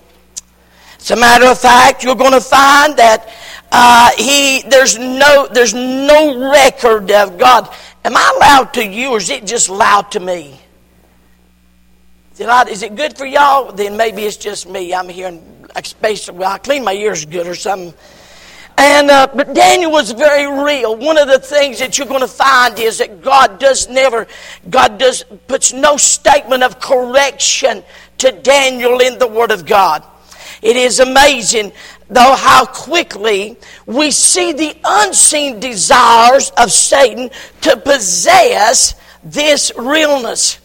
As 1.00 1.12
a 1.12 1.16
matter 1.16 1.46
of 1.46 1.60
fact, 1.60 2.04
you're 2.04 2.16
going 2.16 2.34
to 2.34 2.42
find 2.42 2.98
that 2.98 3.30
uh, 3.72 4.12
he 4.18 4.62
there's 4.68 4.98
no 4.98 5.48
there's 5.52 5.74
no 5.74 6.52
record 6.52 7.10
of 7.12 7.38
God. 7.38 7.74
Am 8.04 8.16
I 8.16 8.38
loud 8.40 8.74
to 8.76 8.86
you, 8.86 9.12
or 9.12 9.18
is 9.18 9.30
it 9.30 9.46
just 9.46 9.70
loud 9.70 10.12
to 10.12 10.20
me? 10.20 10.60
Is 12.34 12.40
it? 12.40 12.68
Is 12.70 12.84
it 12.84 12.96
good 12.96 13.18
for 13.18 13.26
y'all? 13.26 13.72
Then 13.72 13.98
maybe 13.98 14.24
it's 14.24 14.38
just 14.38 14.68
me. 14.68 14.94
I'm 14.94 15.10
hearing 15.10 15.68
like. 15.76 15.88
Well, 16.34 16.52
I 16.52 16.58
clean 16.58 16.84
my 16.84 16.94
ears 16.94 17.26
good 17.26 17.48
or 17.48 17.56
something. 17.56 17.94
And 18.78 19.12
uh, 19.12 19.28
but 19.34 19.54
Daniel 19.54 19.92
was 19.92 20.12
very 20.12 20.48
real. 20.64 20.96
One 20.96 21.18
of 21.18 21.28
the 21.28 21.40
things 21.40 21.80
that 21.80 21.98
you're 21.98 22.08
going 22.08 22.22
to 22.22 22.28
find 22.30 22.80
is 22.80 23.00
that 23.00 23.22
God 23.22 23.60
does 23.60 23.90
never, 23.90 24.26
God 24.70 24.98
does 24.98 25.24
puts 25.48 25.74
no 25.74 25.98
statement 25.98 26.64
of 26.64 26.80
correction 26.80 27.84
to 28.20 28.32
Daniel 28.32 29.00
in 29.00 29.20
the 29.20 29.28
Word 29.28 29.52
of 29.52 29.66
God. 29.66 30.04
It 30.62 30.76
is 30.76 31.00
amazing, 31.00 31.72
though, 32.10 32.36
how 32.36 32.66
quickly 32.66 33.58
we 33.86 34.12
see 34.12 34.52
the 34.52 34.76
unseen 34.84 35.60
desires 35.60 36.52
of 36.58 36.72
Satan 36.72 37.30
to 37.62 37.78
possess 37.78 38.96
this 39.24 39.72
realness. 39.78 40.60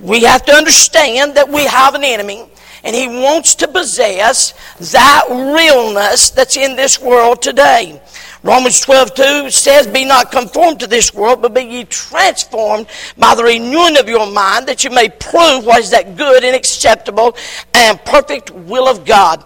We 0.00 0.22
have 0.24 0.44
to 0.46 0.52
understand 0.52 1.36
that 1.36 1.48
we 1.48 1.64
have 1.64 1.94
an 1.94 2.04
enemy, 2.04 2.48
and 2.84 2.94
he 2.94 3.08
wants 3.08 3.54
to 3.56 3.68
possess 3.68 4.52
that 4.92 5.24
realness 5.28 6.30
that's 6.30 6.56
in 6.56 6.76
this 6.76 7.00
world 7.00 7.42
today. 7.42 8.00
Romans 8.42 8.80
12, 8.80 9.14
2 9.14 9.50
says, 9.50 9.86
Be 9.86 10.04
not 10.04 10.30
conformed 10.30 10.80
to 10.80 10.86
this 10.86 11.12
world, 11.12 11.42
but 11.42 11.54
be 11.54 11.62
ye 11.62 11.84
transformed 11.84 12.86
by 13.16 13.34
the 13.34 13.44
renewing 13.44 13.98
of 13.98 14.08
your 14.08 14.30
mind, 14.30 14.66
that 14.68 14.84
you 14.84 14.90
may 14.90 15.08
prove 15.08 15.66
what 15.66 15.80
is 15.80 15.90
that 15.90 16.16
good 16.16 16.44
and 16.44 16.54
acceptable 16.54 17.36
and 17.74 18.02
perfect 18.04 18.50
will 18.50 18.88
of 18.88 19.04
God. 19.04 19.44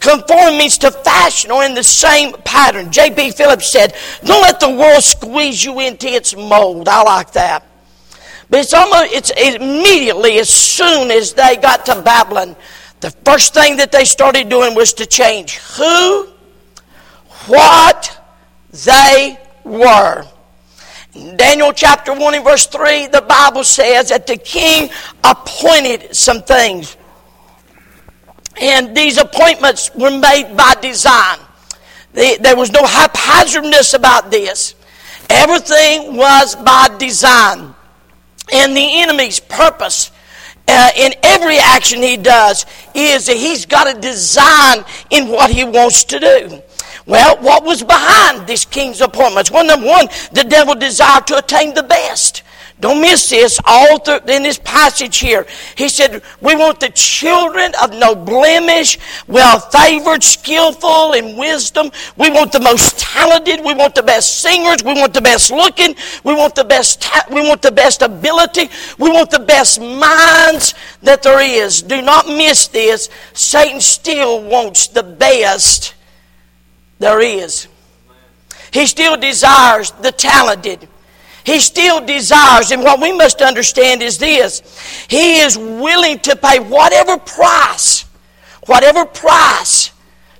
Conform 0.00 0.58
means 0.58 0.76
to 0.78 0.90
fashion 0.90 1.50
or 1.50 1.64
in 1.64 1.74
the 1.74 1.82
same 1.82 2.34
pattern. 2.44 2.92
J.B. 2.92 3.30
Phillips 3.30 3.72
said, 3.72 3.94
Don't 4.22 4.42
let 4.42 4.60
the 4.60 4.70
world 4.70 5.02
squeeze 5.02 5.64
you 5.64 5.80
into 5.80 6.06
its 6.06 6.36
mold. 6.36 6.88
I 6.88 7.02
like 7.02 7.32
that. 7.32 7.66
But 8.50 8.60
it's 8.60 8.74
almost, 8.74 9.14
it's 9.14 9.30
immediately, 9.30 10.38
as 10.38 10.50
soon 10.50 11.10
as 11.10 11.32
they 11.32 11.56
got 11.56 11.86
to 11.86 12.02
Babylon, 12.02 12.54
the 13.00 13.10
first 13.24 13.54
thing 13.54 13.78
that 13.78 13.90
they 13.90 14.04
started 14.04 14.50
doing 14.50 14.74
was 14.74 14.92
to 14.94 15.06
change 15.06 15.56
who, 15.56 16.28
what, 17.46 18.23
they 18.84 19.38
were. 19.64 20.24
Daniel 21.36 21.72
chapter 21.72 22.12
1 22.12 22.34
and 22.34 22.44
verse 22.44 22.66
3, 22.66 23.06
the 23.06 23.22
Bible 23.22 23.62
says 23.62 24.08
that 24.08 24.26
the 24.26 24.36
king 24.36 24.90
appointed 25.22 26.14
some 26.14 26.42
things. 26.42 26.96
And 28.60 28.96
these 28.96 29.18
appointments 29.18 29.94
were 29.94 30.10
made 30.10 30.56
by 30.56 30.74
design. 30.80 31.38
there 32.12 32.56
was 32.56 32.72
no 32.72 32.84
haphazardness 32.84 33.94
about 33.94 34.30
this. 34.30 34.74
Everything 35.30 36.16
was 36.16 36.56
by 36.56 36.88
design. 36.98 37.74
And 38.52 38.76
the 38.76 39.02
enemy's 39.02 39.40
purpose 39.40 40.10
uh, 40.66 40.90
in 40.96 41.14
every 41.22 41.58
action 41.58 42.02
he 42.02 42.16
does 42.16 42.66
is 42.94 43.26
that 43.26 43.36
he's 43.36 43.66
got 43.66 43.96
a 43.96 44.00
design 44.00 44.84
in 45.10 45.28
what 45.28 45.50
he 45.50 45.64
wants 45.64 46.04
to 46.04 46.18
do. 46.18 46.62
Well, 47.06 47.36
what 47.38 47.64
was 47.64 47.82
behind 47.82 48.46
this 48.46 48.64
king's 48.64 49.00
appointments? 49.00 49.50
Well, 49.50 49.64
number 49.64 49.86
one, 49.86 50.06
the 50.32 50.44
devil 50.44 50.74
desired 50.74 51.26
to 51.28 51.38
attain 51.38 51.74
the 51.74 51.82
best. 51.82 52.42
Don't 52.80 53.00
miss 53.00 53.30
this. 53.30 53.60
All 53.64 53.98
through, 54.00 54.20
in 54.26 54.42
this 54.42 54.58
passage 54.58 55.18
here, 55.18 55.46
he 55.76 55.88
said, 55.88 56.22
"We 56.40 56.56
want 56.56 56.80
the 56.80 56.88
children 56.88 57.72
of 57.80 57.92
no 57.92 58.16
blemish, 58.16 58.98
well 59.28 59.60
favored, 59.60 60.24
skillful 60.24 61.12
in 61.12 61.36
wisdom. 61.36 61.92
We 62.16 62.30
want 62.30 62.50
the 62.50 62.58
most 62.60 62.98
talented. 62.98 63.64
We 63.64 63.74
want 63.74 63.94
the 63.94 64.02
best 64.02 64.40
singers. 64.40 64.82
We 64.82 64.94
want 64.94 65.14
the 65.14 65.20
best 65.20 65.52
looking. 65.52 65.94
We 66.24 66.34
want 66.34 66.56
the 66.56 66.64
best. 66.64 67.00
Ta- 67.00 67.26
we 67.30 67.46
want 67.46 67.62
the 67.62 67.70
best 67.70 68.02
ability. 68.02 68.68
We 68.98 69.10
want 69.10 69.30
the 69.30 69.38
best 69.38 69.80
minds 69.80 70.74
that 71.02 71.22
there 71.22 71.40
is. 71.40 71.80
Do 71.80 72.02
not 72.02 72.26
miss 72.26 72.66
this. 72.66 73.08
Satan 73.34 73.80
still 73.80 74.42
wants 74.42 74.88
the 74.88 75.04
best 75.04 75.94
there 77.04 77.20
is. 77.20 77.68
He 78.72 78.86
still 78.86 79.18
desires 79.18 79.90
the 80.00 80.10
talented. 80.10 80.88
He 81.44 81.60
still 81.60 82.00
desires, 82.04 82.70
and 82.70 82.82
what 82.82 82.98
we 82.98 83.12
must 83.12 83.42
understand 83.42 84.02
is 84.02 84.16
this 84.16 85.06
He 85.08 85.40
is 85.40 85.58
willing 85.58 86.18
to 86.20 86.34
pay 86.34 86.60
whatever 86.60 87.18
price, 87.18 88.06
whatever 88.66 89.04
price 89.04 89.92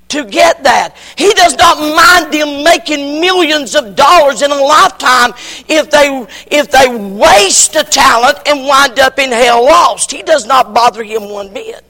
to 0.09 0.25
get 0.25 0.65
that. 0.65 0.97
He 1.17 1.35
does 1.35 1.55
not 1.59 1.77
mind 1.79 2.33
them 2.33 2.65
making 2.65 3.21
millions 3.21 3.75
of 3.75 3.95
dollars 3.95 4.41
in 4.41 4.51
a 4.51 4.57
lifetime 4.57 5.35
if 5.69 5.91
they 5.91 6.27
if 6.51 6.71
they 6.71 6.89
waste 6.89 7.77
a 7.77 7.85
talent 7.85 8.39
and 8.47 8.67
wind 8.67 8.99
up 8.99 9.19
in 9.19 9.31
hell 9.31 9.65
lost. 9.67 10.11
He 10.11 10.23
does 10.23 10.47
not 10.47 10.73
bother 10.73 11.05
him 11.05 11.29
one 11.29 11.53
bit. 11.53 11.85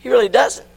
He 0.00 0.08
really 0.08 0.28
doesn't. 0.28 0.69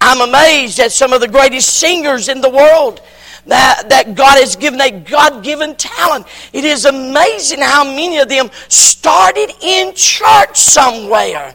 I'm 0.00 0.20
amazed 0.20 0.78
at 0.78 0.92
some 0.92 1.12
of 1.12 1.20
the 1.20 1.28
greatest 1.28 1.78
singers 1.78 2.28
in 2.28 2.40
the 2.40 2.50
world 2.50 3.00
that, 3.46 3.88
that 3.88 4.14
God 4.14 4.38
has 4.38 4.56
given 4.56 4.80
a 4.80 4.90
God 4.90 5.42
given 5.42 5.74
talent. 5.76 6.26
It 6.52 6.64
is 6.64 6.84
amazing 6.84 7.60
how 7.60 7.84
many 7.84 8.18
of 8.18 8.28
them 8.28 8.50
started 8.68 9.50
in 9.60 9.94
church 9.94 10.56
somewhere. 10.56 11.54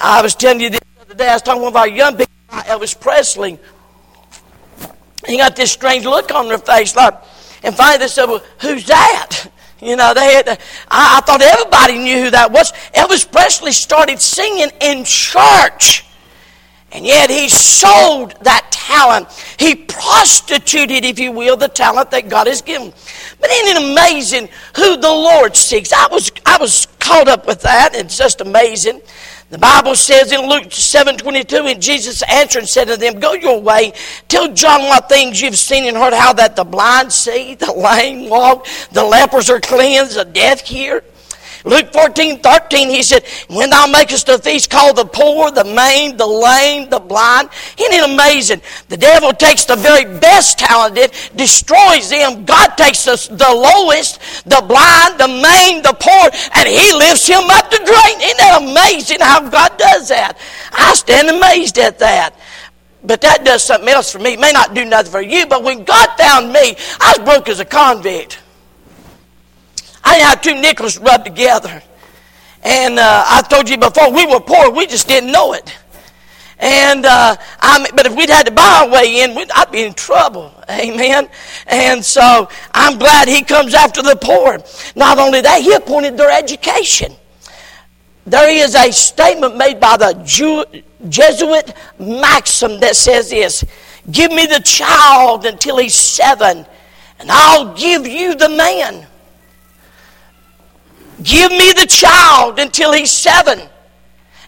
I 0.00 0.22
was 0.22 0.34
telling 0.34 0.60
you 0.60 0.70
the 0.70 0.80
other 1.00 1.14
day, 1.14 1.28
I 1.28 1.34
was 1.34 1.42
talking 1.42 1.60
to 1.60 1.64
one 1.64 1.72
of 1.72 1.76
our 1.76 1.88
young 1.88 2.16
people 2.16 2.32
Elvis 2.50 2.98
Presley. 2.98 3.58
He 5.26 5.36
got 5.36 5.54
this 5.54 5.72
strange 5.72 6.04
look 6.04 6.32
on 6.32 6.48
their 6.48 6.58
face, 6.58 6.96
like, 6.96 7.14
and 7.62 7.74
finally 7.74 7.98
they 7.98 8.08
said, 8.08 8.26
Well, 8.26 8.42
who's 8.60 8.86
that? 8.86 9.46
You 9.82 9.96
know, 9.96 10.12
they 10.12 10.34
had, 10.34 10.46
I, 10.46 10.56
I 10.90 11.20
thought 11.22 11.40
everybody 11.40 11.96
knew 11.96 12.24
who 12.24 12.30
that 12.32 12.52
was. 12.52 12.70
Elvis 12.94 13.24
Presley 13.32 13.72
started 13.72 14.20
singing 14.20 14.70
in 14.78 15.04
church. 15.04 16.04
And 16.92 17.06
yet 17.06 17.30
he 17.30 17.48
sold 17.48 18.34
that 18.42 18.66
talent. 18.72 19.28
He 19.58 19.76
prostituted, 19.76 21.04
if 21.04 21.18
you 21.18 21.30
will, 21.30 21.56
the 21.56 21.68
talent 21.68 22.10
that 22.10 22.28
God 22.28 22.48
has 22.48 22.62
given. 22.62 22.92
But 23.40 23.50
isn't 23.50 23.76
it 23.76 23.90
amazing 23.92 24.48
who 24.76 24.96
the 24.96 25.08
Lord 25.08 25.56
seeks? 25.56 25.92
I 25.92 26.08
was, 26.08 26.32
I 26.44 26.58
was 26.58 26.86
caught 26.98 27.28
up 27.28 27.46
with 27.46 27.62
that. 27.62 27.94
It's 27.94 28.18
just 28.18 28.40
amazing. 28.40 29.00
The 29.50 29.58
Bible 29.58 29.96
says 29.96 30.30
in 30.30 30.48
Luke 30.48 30.72
7 30.72 31.16
22, 31.16 31.56
and 31.56 31.82
Jesus 31.82 32.22
answered 32.22 32.60
and 32.60 32.68
said 32.68 32.86
to 32.86 32.96
them, 32.96 33.18
Go 33.18 33.32
your 33.32 33.60
way, 33.60 33.92
tell 34.28 34.52
John 34.52 34.82
what 34.82 35.08
things 35.08 35.40
you've 35.40 35.58
seen 35.58 35.86
and 35.86 35.96
heard, 35.96 36.14
how 36.14 36.32
that 36.34 36.54
the 36.54 36.62
blind 36.62 37.12
see, 37.12 37.56
the 37.56 37.72
lame 37.72 38.28
walk, 38.28 38.66
the 38.92 39.02
lepers 39.02 39.50
are 39.50 39.58
cleansed, 39.60 40.16
the 40.16 40.24
deaf 40.24 40.60
hear. 40.60 41.02
Luke 41.64 41.92
14, 41.92 42.40
13, 42.40 42.88
he 42.88 43.02
said, 43.02 43.24
When 43.48 43.70
thou 43.70 43.86
makest 43.86 44.28
a 44.28 44.38
feast, 44.38 44.70
call 44.70 44.94
the 44.94 45.04
poor, 45.04 45.50
the 45.50 45.64
maimed, 45.64 46.18
the 46.18 46.26
lame, 46.26 46.88
the 46.88 47.00
blind. 47.00 47.50
Isn't 47.78 47.92
it 47.92 48.10
amazing? 48.10 48.62
The 48.88 48.96
devil 48.96 49.32
takes 49.32 49.64
the 49.66 49.76
very 49.76 50.04
best 50.20 50.58
talented, 50.58 51.12
destroys 51.36 52.08
them. 52.08 52.44
God 52.44 52.76
takes 52.76 53.04
the, 53.04 53.16
the 53.30 53.52
lowest, 53.52 54.20
the 54.44 54.64
blind, 54.66 55.20
the 55.20 55.28
maimed, 55.28 55.84
the 55.84 55.96
poor, 55.98 56.30
and 56.56 56.68
he 56.68 56.92
lifts 56.94 57.26
him 57.26 57.44
up 57.50 57.70
to 57.70 57.78
great. 57.78 58.16
Isn't 58.22 58.38
that 58.38 58.62
amazing 58.62 59.20
how 59.20 59.48
God 59.48 59.76
does 59.76 60.08
that? 60.08 60.38
I 60.72 60.94
stand 60.94 61.28
amazed 61.28 61.78
at 61.78 61.98
that. 61.98 62.34
But 63.02 63.20
that 63.22 63.44
does 63.44 63.64
something 63.64 63.88
else 63.88 64.12
for 64.12 64.18
me. 64.18 64.34
It 64.34 64.40
may 64.40 64.52
not 64.52 64.74
do 64.74 64.84
nothing 64.84 65.10
for 65.10 65.22
you, 65.22 65.46
but 65.46 65.62
when 65.62 65.84
God 65.84 66.08
found 66.18 66.52
me, 66.52 66.76
I 67.00 67.14
was 67.18 67.24
broke 67.24 67.48
as 67.48 67.60
a 67.60 67.64
convict. 67.64 68.38
I 70.04 70.14
didn't 70.14 70.28
have 70.28 70.40
two 70.40 70.60
nickels 70.60 70.98
rubbed 70.98 71.24
together. 71.24 71.82
And 72.62 72.98
uh, 72.98 73.24
I 73.26 73.42
told 73.42 73.68
you 73.68 73.78
before, 73.78 74.12
we 74.12 74.26
were 74.26 74.40
poor. 74.40 74.70
We 74.70 74.86
just 74.86 75.08
didn't 75.08 75.32
know 75.32 75.54
it. 75.54 75.74
And 76.60 77.06
uh, 77.06 77.36
I 77.60 77.86
but 77.94 78.06
if 78.06 78.14
we'd 78.14 78.28
had 78.28 78.44
to 78.46 78.52
buy 78.52 78.82
our 78.82 78.90
way 78.90 79.22
in, 79.22 79.36
I'd 79.54 79.72
be 79.72 79.82
in 79.82 79.94
trouble. 79.94 80.52
Amen. 80.70 81.28
And 81.66 82.04
so 82.04 82.48
I'm 82.74 82.98
glad 82.98 83.28
he 83.28 83.42
comes 83.42 83.72
after 83.74 84.02
the 84.02 84.16
poor. 84.16 84.58
Not 84.94 85.18
only 85.18 85.40
that, 85.40 85.62
he 85.62 85.72
appointed 85.72 86.18
their 86.18 86.30
education. 86.30 87.12
There 88.26 88.50
is 88.50 88.74
a 88.74 88.92
statement 88.92 89.56
made 89.56 89.80
by 89.80 89.96
the 89.96 90.12
Jew, 90.24 90.64
Jesuit 91.08 91.72
maxim 91.98 92.78
that 92.80 92.94
says 92.94 93.30
this 93.30 93.64
Give 94.10 94.30
me 94.30 94.44
the 94.44 94.60
child 94.60 95.46
until 95.46 95.78
he's 95.78 95.94
seven, 95.94 96.66
and 97.18 97.30
I'll 97.30 97.74
give 97.74 98.06
you 98.06 98.34
the 98.34 98.50
man. 98.50 99.06
Give 101.22 101.50
me 101.50 101.72
the 101.72 101.86
child 101.86 102.58
until 102.58 102.92
he's 102.92 103.10
seven, 103.10 103.60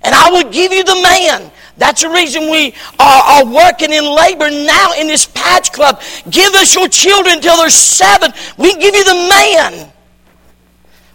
and 0.03 0.15
I 0.15 0.31
will 0.31 0.51
give 0.51 0.73
you 0.73 0.85
the 0.85 0.95
man. 0.95 1.51
That's 1.77 2.03
the 2.03 2.11
reason 2.11 2.51
we 2.51 2.75
are, 2.99 3.23
are, 3.23 3.45
working 3.47 3.93
in 3.93 4.05
labor 4.05 4.51
now 4.51 4.93
in 4.93 5.07
this 5.07 5.27
patch 5.27 5.73
club. 5.73 6.01
Give 6.31 6.53
us 6.55 6.75
your 6.75 6.89
children 6.89 7.37
until 7.37 7.57
they're 7.57 7.71
seven. 7.71 8.33
We 8.59 8.75
give 8.77 8.95
you 8.95 9.05
the 9.05 9.15
man. 9.15 9.93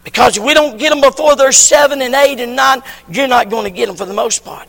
Because 0.03 0.37
if 0.37 0.43
we 0.43 0.53
don't 0.53 0.77
get 0.77 0.89
them 0.89 1.01
before 1.01 1.35
they're 1.35 1.51
seven 1.51 2.01
and 2.01 2.15
eight 2.15 2.39
and 2.39 2.55
nine, 2.55 2.81
you're 3.09 3.27
not 3.27 3.49
going 3.49 3.65
to 3.65 3.69
get 3.69 3.87
them 3.87 3.95
for 3.95 4.05
the 4.05 4.13
most 4.13 4.43
part. 4.43 4.67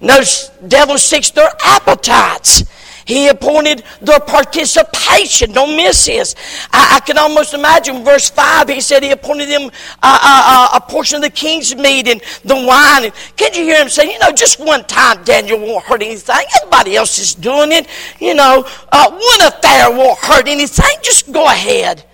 Notice 0.00 0.50
devil 0.68 0.98
seeks 0.98 1.30
their 1.30 1.50
appetites. 1.64 2.64
He 3.08 3.28
appointed 3.28 3.84
their 4.02 4.20
participation. 4.20 5.52
Don't 5.52 5.74
miss 5.74 6.04
this. 6.04 6.34
I, 6.70 6.96
I 6.96 7.00
can 7.00 7.16
almost 7.16 7.54
imagine 7.54 8.04
verse 8.04 8.28
5, 8.28 8.68
he 8.68 8.82
said 8.82 9.02
he 9.02 9.12
appointed 9.12 9.48
them 9.48 9.62
uh, 9.62 9.68
uh, 10.02 10.68
uh, 10.74 10.76
a 10.76 10.80
portion 10.82 11.16
of 11.16 11.22
the 11.22 11.30
king's 11.30 11.74
meat 11.74 12.06
and 12.06 12.20
the 12.44 12.54
wine. 12.54 13.04
And 13.04 13.14
can 13.34 13.54
you 13.54 13.62
hear 13.62 13.80
him 13.80 13.88
say, 13.88 14.12
you 14.12 14.18
know, 14.18 14.30
just 14.32 14.60
one 14.60 14.84
time 14.84 15.24
Daniel 15.24 15.58
won't 15.58 15.86
hurt 15.86 16.02
anything. 16.02 16.44
Everybody 16.60 16.96
else 16.96 17.18
is 17.18 17.34
doing 17.34 17.72
it. 17.72 17.88
You 18.20 18.34
know, 18.34 18.68
uh, 18.92 19.10
one 19.10 19.48
affair 19.48 19.90
won't 19.90 20.18
hurt 20.18 20.46
anything. 20.46 20.98
Just 21.02 21.32
go 21.32 21.46
ahead. 21.46 22.04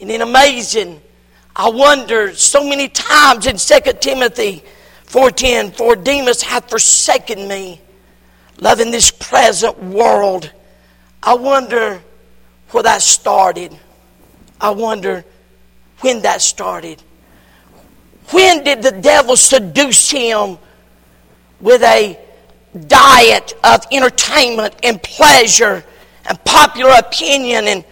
And 0.00 0.08
then 0.08 0.22
amazing, 0.22 1.02
I 1.54 1.68
wonder 1.68 2.34
so 2.34 2.66
many 2.66 2.88
times 2.88 3.46
in 3.46 3.58
2 3.58 3.92
Timothy 4.00 4.64
4.10, 5.04 5.74
for 5.74 5.96
Demas 5.96 6.40
hath 6.40 6.70
forsaken 6.70 7.46
me 7.46 7.82
loving 8.60 8.90
this 8.90 9.10
present 9.10 9.82
world. 9.82 10.52
I 11.22 11.34
wonder 11.34 12.02
where 12.70 12.82
that 12.82 13.02
started. 13.02 13.76
I 14.60 14.70
wonder 14.70 15.24
when 16.00 16.22
that 16.22 16.42
started. 16.42 17.02
When 18.30 18.62
did 18.62 18.82
the 18.82 18.92
devil 18.92 19.36
seduce 19.36 20.10
him 20.10 20.58
with 21.60 21.82
a 21.82 22.18
diet 22.86 23.54
of 23.64 23.80
entertainment 23.90 24.74
and 24.82 25.02
pleasure 25.02 25.84
and 26.28 26.44
popular 26.44 26.92
opinion 26.98 27.66
and 27.68 27.84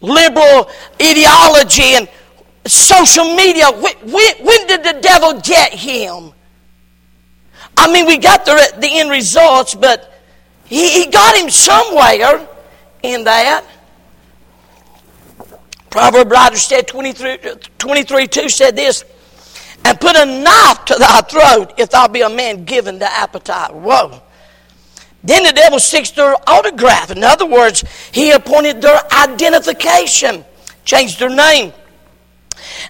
liberal 0.00 0.70
ideology 1.02 1.94
and 1.94 2.08
social 2.66 3.34
media? 3.34 3.70
When, 3.70 3.94
when, 4.12 4.36
when 4.44 4.66
did 4.66 4.84
the 4.84 5.00
devil 5.00 5.40
get 5.40 5.72
him? 5.72 6.32
I 7.76 7.92
mean, 7.92 8.06
we 8.06 8.18
got 8.18 8.44
the, 8.44 8.74
the 8.78 8.88
end 8.88 9.10
results, 9.10 9.74
but 9.74 10.22
he, 10.64 10.88
he 10.90 11.10
got 11.10 11.36
him 11.36 11.50
somewhere 11.50 12.48
in 13.02 13.24
that. 13.24 13.64
Proverb 15.90 16.30
writer 16.30 16.56
said 16.56 16.86
23, 16.88 17.38
23 17.78 18.26
2 18.26 18.48
said 18.48 18.76
this, 18.76 19.04
and 19.84 20.00
put 20.00 20.16
a 20.16 20.26
knife 20.26 20.84
to 20.86 20.94
thy 20.98 21.20
throat 21.22 21.74
if 21.78 21.90
thou 21.90 22.08
be 22.08 22.22
a 22.22 22.28
man 22.28 22.64
given 22.64 22.98
to 22.98 23.10
appetite. 23.10 23.72
Whoa. 23.72 24.20
Then 25.22 25.42
the 25.42 25.52
devil 25.52 25.78
seeks 25.78 26.10
their 26.12 26.36
autograph. 26.46 27.10
In 27.10 27.24
other 27.24 27.46
words, 27.46 27.84
he 28.12 28.30
appointed 28.30 28.80
their 28.80 29.00
identification, 29.12 30.44
changed 30.84 31.18
their 31.18 31.34
name. 31.34 31.72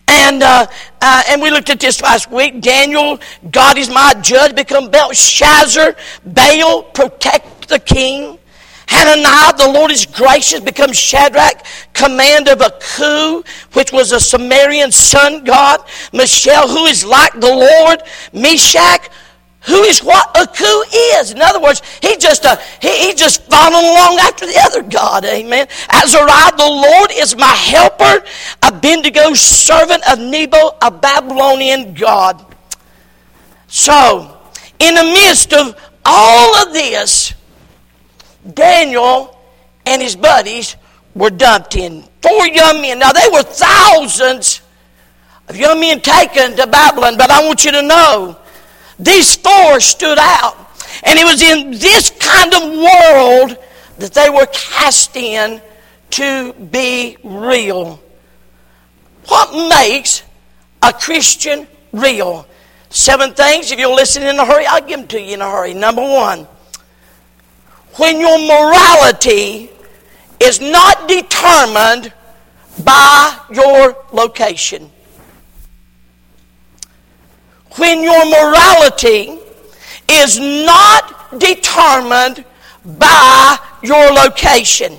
And, 0.09 0.43
uh, 0.43 0.67
uh, 1.01 1.23
and 1.29 1.43
we 1.43 1.51
looked 1.51 1.71
at 1.71 1.81
this 1.81 2.01
last 2.01 2.31
week. 2.31 2.61
Daniel, 2.61 3.19
God 3.51 3.79
is 3.79 3.89
my 3.89 4.15
judge, 4.23 4.55
become 4.55 4.91
Belshazzar. 4.91 5.97
Baal, 6.25 6.83
protect 6.83 7.69
the 7.69 7.79
king. 7.79 8.39
Hananiah, 8.89 9.53
the 9.57 9.69
Lord 9.69 9.91
is 9.91 10.07
gracious, 10.07 10.61
become 10.61 10.93
Shadrach, 10.93 11.67
command 11.93 12.49
of 12.49 12.61
a 12.61 12.71
coup, 12.81 13.43
which 13.73 13.93
was 13.93 14.13
a 14.13 14.21
Sumerian 14.21 14.93
sun 14.93 15.45
god. 15.45 15.81
Mishael, 16.13 16.69
who 16.69 16.85
is 16.87 17.05
like 17.05 17.33
the 17.35 17.53
Lord. 17.53 18.03
Meshach, 18.33 19.11
who 19.67 19.83
is 19.83 20.03
what 20.03 20.29
Aku 20.37 20.85
is. 21.19 21.33
In 21.33 21.43
other 21.43 21.61
words, 21.61 21.83
he 22.01 22.17
just 22.17 22.47
uh, 22.47 22.57
he, 22.81 23.09
he 23.09 23.15
just 23.15 23.43
following 23.51 23.85
along 23.85 24.19
after 24.21 24.47
the 24.47 24.59
other 24.65 24.83
God. 24.83 25.25
Amen. 25.25 25.67
Azariah, 25.91 26.57
the 26.57 26.67
Lord 26.67 27.11
is 27.13 27.37
my 27.37 27.47
helper. 27.47 28.25
Abednego, 28.63 29.35
servant 29.35 30.09
of 30.11 30.21
Nebo, 30.21 30.77
a 30.81 30.91
Babylonian 30.91 31.95
God. 31.95 32.45
So, 33.67 34.39
in 34.79 34.95
the 34.95 35.03
midst 35.03 35.53
of 35.53 35.77
all 36.05 36.57
of 36.67 36.73
this, 36.73 37.35
Daniel 38.55 39.37
and 39.85 40.01
his 40.01 40.15
buddies 40.15 40.77
were 41.15 41.31
dumped 41.31 41.75
in. 41.75 42.05
Four 42.23 42.47
young 42.47 42.81
men. 42.81 43.01
Now, 43.01 43.11
they 43.11 43.29
were 43.33 43.43
thousands 43.43 44.61
of 45.49 45.57
young 45.57 45.81
men 45.81 46.01
taken 46.01 46.57
to 46.57 46.67
Babylon, 46.69 47.17
but 47.17 47.31
I 47.31 47.45
want 47.45 47.65
you 47.65 47.73
to 47.73 47.83
know 47.83 48.39
these 48.99 49.37
four 49.37 49.81
stood 49.81 50.19
out. 50.19 50.57
And 51.05 51.19
it 51.19 51.25
was 51.25 51.43
in 51.43 51.73
this 51.73 52.11
kind 52.11 52.55
of 52.55 52.63
world 52.73 53.59
that 53.99 54.15
they 54.15 54.31
were 54.31 54.47
cast 54.47 55.17
in 55.17 55.61
to 56.11 56.53
be 56.53 57.17
real. 57.23 58.01
What 59.27 59.69
makes 59.69 60.23
a 60.83 60.93
Christian 60.93 61.67
real? 61.93 62.47
Seven 62.91 63.35
things. 63.35 63.73
If 63.73 63.79
you'll 63.79 63.95
listen 63.95 64.23
in 64.23 64.39
a 64.39 64.45
hurry, 64.45 64.67
I'll 64.67 64.87
give 64.87 65.01
them 65.01 65.09
to 65.09 65.21
you 65.21 65.35
in 65.35 65.41
a 65.43 65.51
hurry. 65.51 65.75
Number 65.75 66.03
one, 66.03 66.47
when 67.97 68.21
your 68.21 68.39
morality 68.39 69.71
is 70.41 70.61
not 70.61 71.09
determined 71.09 72.13
by 72.85 73.39
your 73.51 73.97
location 74.13 74.91
when 77.79 78.03
your 78.03 78.25
morality 78.27 79.39
is 80.09 80.39
not 80.39 81.39
determined 81.39 82.45
by 82.99 83.59
your 83.83 84.12
location. 84.12 84.97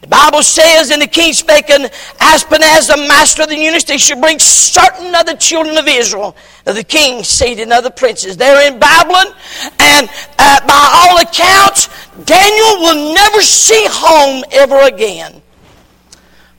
The 0.00 0.08
Bible 0.08 0.42
says 0.42 0.90
in 0.90 1.00
the 1.00 1.06
king 1.06 1.32
spake 1.32 1.70
unto 1.70 1.88
Ashpenaz, 2.18 2.88
the 2.88 3.06
master 3.08 3.44
of 3.44 3.48
the 3.48 3.56
eunuchs, 3.56 3.84
they 3.84 3.96
should 3.96 4.20
bring 4.20 4.38
certain 4.38 5.14
of 5.14 5.24
the 5.24 5.34
children 5.34 5.78
of 5.78 5.88
Israel, 5.88 6.36
of 6.66 6.74
the 6.74 6.84
king, 6.84 7.24
seed 7.24 7.58
and 7.58 7.72
of 7.72 7.84
the 7.84 7.90
princes. 7.90 8.36
They're 8.36 8.70
in 8.70 8.78
Babylon, 8.78 9.34
and 9.80 10.10
uh, 10.38 10.66
by 10.66 10.90
all 10.92 11.18
accounts, 11.22 11.88
Daniel 12.24 12.80
will 12.80 13.14
never 13.14 13.40
see 13.40 13.86
home 13.88 14.44
ever 14.52 14.80
again. 14.82 15.40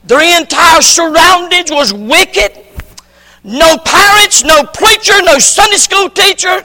Their 0.02 0.40
entire 0.40 0.82
surroundings 0.82 1.70
was 1.70 1.92
wicked 1.92 2.65
no 3.46 3.78
parents, 3.78 4.42
no 4.42 4.64
preacher, 4.64 5.14
no 5.22 5.38
Sunday 5.38 5.76
school 5.76 6.10
teacher. 6.10 6.62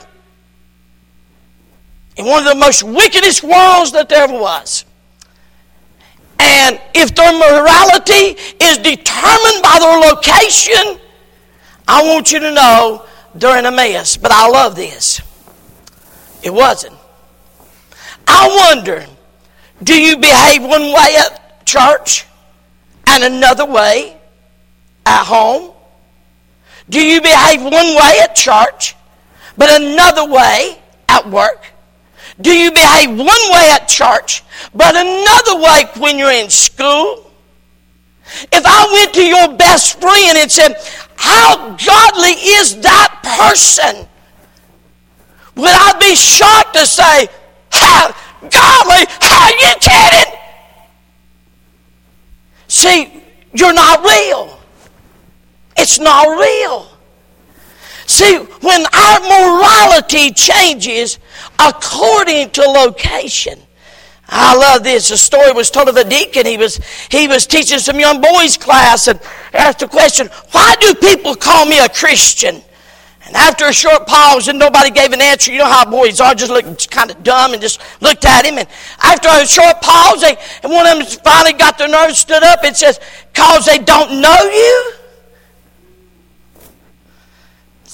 in 2.16 2.26
one 2.26 2.46
of 2.46 2.48
the 2.52 2.58
most 2.58 2.82
wickedest 2.82 3.42
worlds 3.42 3.92
that 3.92 4.08
there 4.08 4.24
ever 4.24 4.38
was. 4.38 4.84
And 6.38 6.80
if 6.92 7.14
their 7.14 7.32
morality 7.32 8.36
is 8.60 8.78
determined 8.78 9.62
by 9.62 9.78
their 9.80 10.10
location, 10.10 11.00
I 11.86 12.02
want 12.04 12.32
you 12.32 12.40
to 12.40 12.52
know 12.52 13.06
they're 13.34 13.58
in 13.58 13.64
a 13.64 13.70
mess. 13.70 14.16
But 14.16 14.32
I 14.32 14.48
love 14.48 14.74
this. 14.74 15.22
It 16.42 16.52
wasn't. 16.52 16.96
I 18.26 18.74
wonder 18.74 19.06
do 19.82 20.00
you 20.00 20.16
behave 20.16 20.62
one 20.62 20.92
way 20.92 21.16
at 21.18 21.64
church 21.66 22.26
and 23.06 23.24
another 23.24 23.64
way 23.64 24.16
at 25.06 25.24
home? 25.24 25.71
Do 26.88 27.00
you 27.00 27.20
behave 27.20 27.62
one 27.62 27.72
way 27.72 28.20
at 28.22 28.34
church 28.34 28.96
but 29.56 29.80
another 29.80 30.30
way 30.30 30.82
at 31.08 31.28
work? 31.28 31.66
Do 32.40 32.50
you 32.50 32.72
behave 32.72 33.10
one 33.10 33.26
way 33.52 33.70
at 33.72 33.88
church 33.88 34.42
but 34.74 34.96
another 34.96 35.62
way 35.62 35.84
when 35.98 36.18
you're 36.18 36.32
in 36.32 36.50
school? 36.50 37.30
If 38.50 38.64
I 38.64 38.92
went 38.92 39.14
to 39.14 39.24
your 39.24 39.56
best 39.56 40.00
friend 40.00 40.38
and 40.38 40.50
said, 40.50 40.76
How 41.16 41.76
godly 41.76 42.30
is 42.56 42.80
that 42.80 43.20
person? 43.22 44.08
Would 45.56 45.70
I 45.70 45.98
be 46.00 46.14
shocked 46.14 46.74
to 46.74 46.86
say, 46.86 47.28
How 47.70 48.14
godly? 48.40 49.06
Are 49.22 49.50
you 49.50 49.74
kidding? 49.80 50.34
See, 52.68 53.22
you're 53.52 53.74
not 53.74 54.02
real. 54.02 54.58
It's 55.76 55.98
not 55.98 56.26
real. 56.38 56.88
See, 58.06 58.36
when 58.36 58.84
our 58.92 59.20
morality 59.20 60.32
changes 60.32 61.18
according 61.58 62.50
to 62.50 62.62
location, 62.62 63.58
I 64.28 64.56
love 64.56 64.82
this. 64.82 65.10
A 65.10 65.18
story 65.18 65.52
was 65.52 65.70
told 65.70 65.88
of 65.88 65.96
a 65.96 66.04
deacon. 66.04 66.46
He 66.46 66.56
was, 66.56 66.80
he 67.10 67.28
was 67.28 67.46
teaching 67.46 67.78
some 67.78 68.00
young 68.00 68.20
boys 68.20 68.56
class 68.56 69.06
and 69.08 69.20
asked 69.52 69.80
the 69.80 69.88
question, 69.88 70.28
Why 70.52 70.74
do 70.80 70.94
people 70.94 71.34
call 71.34 71.66
me 71.66 71.78
a 71.78 71.88
Christian? 71.88 72.62
And 73.26 73.36
after 73.36 73.66
a 73.66 73.72
short 73.72 74.06
pause 74.06 74.48
and 74.48 74.58
nobody 74.58 74.90
gave 74.90 75.12
an 75.12 75.20
answer, 75.20 75.52
you 75.52 75.58
know 75.58 75.66
how 75.66 75.88
boys 75.88 76.20
are, 76.20 76.34
just 76.34 76.50
looked 76.50 76.90
kind 76.90 77.10
of 77.10 77.22
dumb 77.22 77.52
and 77.52 77.62
just 77.62 77.80
looked 78.00 78.24
at 78.24 78.44
him. 78.44 78.58
And 78.58 78.68
after 79.02 79.28
a 79.28 79.46
short 79.46 79.80
pause, 79.80 80.22
they, 80.22 80.36
and 80.62 80.72
one 80.72 80.86
of 80.86 80.98
them 80.98 81.18
finally 81.22 81.52
got 81.52 81.78
their 81.78 81.88
nerves, 81.88 82.18
stood 82.18 82.42
up 82.42 82.64
and 82.64 82.76
says, 82.76 83.00
Cause 83.32 83.64
they 83.64 83.78
don't 83.78 84.20
know 84.20 84.38
you? 84.42 84.92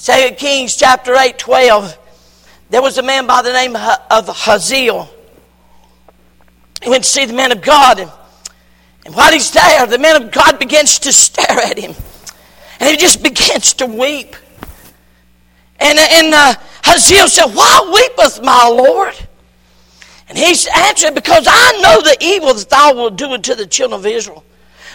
2 0.01 0.35
Kings 0.37 0.75
chapter 0.75 1.15
8, 1.15 1.37
12. 1.37 1.97
There 2.69 2.81
was 2.81 2.97
a 2.97 3.03
man 3.03 3.27
by 3.27 3.41
the 3.41 3.51
name 3.51 3.75
of 3.75 4.27
Hazael 4.27 5.09
he 6.81 6.89
went 6.89 7.03
to 7.03 7.09
see 7.09 7.25
the 7.25 7.33
man 7.33 7.51
of 7.51 7.61
God, 7.61 7.99
and, 7.99 9.15
while 9.15 9.31
he's 9.31 9.51
there, 9.51 9.85
the 9.85 9.97
man 9.97 10.21
of 10.21 10.31
God 10.31 10.59
begins 10.59 10.99
to 10.99 11.11
stare 11.11 11.59
at 11.59 11.77
him. 11.77 11.93
And 12.79 12.89
he 12.89 12.97
just 12.97 13.23
begins 13.23 13.73
to 13.75 13.85
weep. 13.85 14.35
And, 15.79 15.97
and 15.99 16.33
uh, 16.33 16.53
Hazael 16.83 17.27
said, 17.27 17.47
Why 17.53 17.89
weepeth 17.91 18.43
my 18.43 18.67
Lord? 18.67 19.15
And 20.27 20.37
he 20.37 20.55
answered, 20.75 21.15
Because 21.15 21.47
I 21.49 21.81
know 21.81 22.01
the 22.01 22.17
evil 22.21 22.53
that 22.53 22.69
thou 22.69 22.93
wilt 22.93 23.17
do 23.17 23.31
unto 23.31 23.55
the 23.55 23.65
children 23.65 23.99
of 23.99 24.05
Israel. 24.05 24.43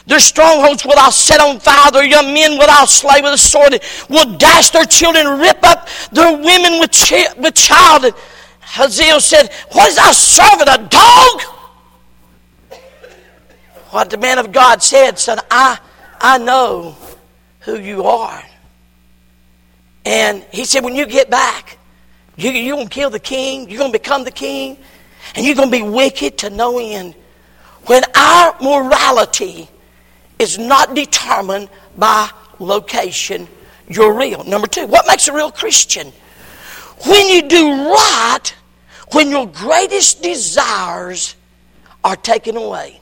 Their 0.07 0.21
strongholds 0.21 0.85
will 0.85 0.99
I 0.99 1.11
set 1.11 1.41
on 1.41 1.59
fire. 1.61 1.91
Their 1.91 2.05
young 2.05 2.35
men 2.35 2.59
will 2.59 2.69
I 2.69 2.85
slay 2.85 3.23
with 3.23 3.33
a 3.33 3.39
sword. 3.39 3.81
Will 4.11 4.37
dash 4.37 4.71
their 4.71 4.85
children, 4.85 5.39
rip 5.39 5.65
up 5.65 5.89
their 6.13 6.33
women 6.33 6.79
with, 6.79 6.93
chi- 6.93 7.33
with 7.39 7.55
child. 7.55 8.05
And 8.05 8.15
Hazael 8.61 9.21
said, 9.21 9.51
What 9.73 9.89
is 9.89 9.97
thy 9.97 10.13
servant, 10.13 10.69
a 10.69 10.89
dog? 10.89 11.55
what 13.95 14.11
the 14.11 14.19
man 14.19 14.39
of 14.41 14.51
God 14.51 14.83
said, 14.83 15.21
son, 15.21 15.39
I, 15.53 15.79
I 16.21 16.37
know 16.39 16.97
who 17.61 17.79
you 17.79 18.03
are. 18.03 18.43
And 20.05 20.45
he 20.51 20.65
said, 20.65 20.83
when 20.83 20.97
you 20.97 21.07
get 21.07 21.31
back, 21.31 21.79
you, 22.37 22.51
you're 22.51 22.75
going 22.75 22.89
to 22.89 22.93
kill 22.93 23.09
the 23.09 23.21
king, 23.21 23.71
you're 23.71 23.79
going 23.79 23.93
to 23.93 23.99
become 23.99 24.25
the 24.25 24.33
king, 24.33 24.79
and 25.37 25.47
you're 25.47 25.55
going 25.55 25.71
to 25.71 25.77
be 25.77 25.85
wicked 25.85 26.39
to 26.39 26.51
no 26.51 26.81
end. 26.81 27.15
When 27.87 28.03
our 28.17 28.57
morality 28.61 29.69
is 30.39 30.59
not 30.59 30.95
determined 30.95 31.69
by 31.97 32.31
location, 32.59 33.49
you're 33.89 34.15
real. 34.15 34.45
Number 34.45 34.67
two, 34.67 34.87
what 34.87 35.07
makes 35.07 35.29
a 35.29 35.33
real 35.33 35.51
Christian? 35.51 36.13
When 37.07 37.29
you 37.29 37.43
do 37.43 37.91
right, 37.93 38.55
when 39.13 39.31
your 39.31 39.47
greatest 39.47 40.23
desires 40.23 41.37
are 42.03 42.17
taken 42.17 42.57
away. 42.57 43.01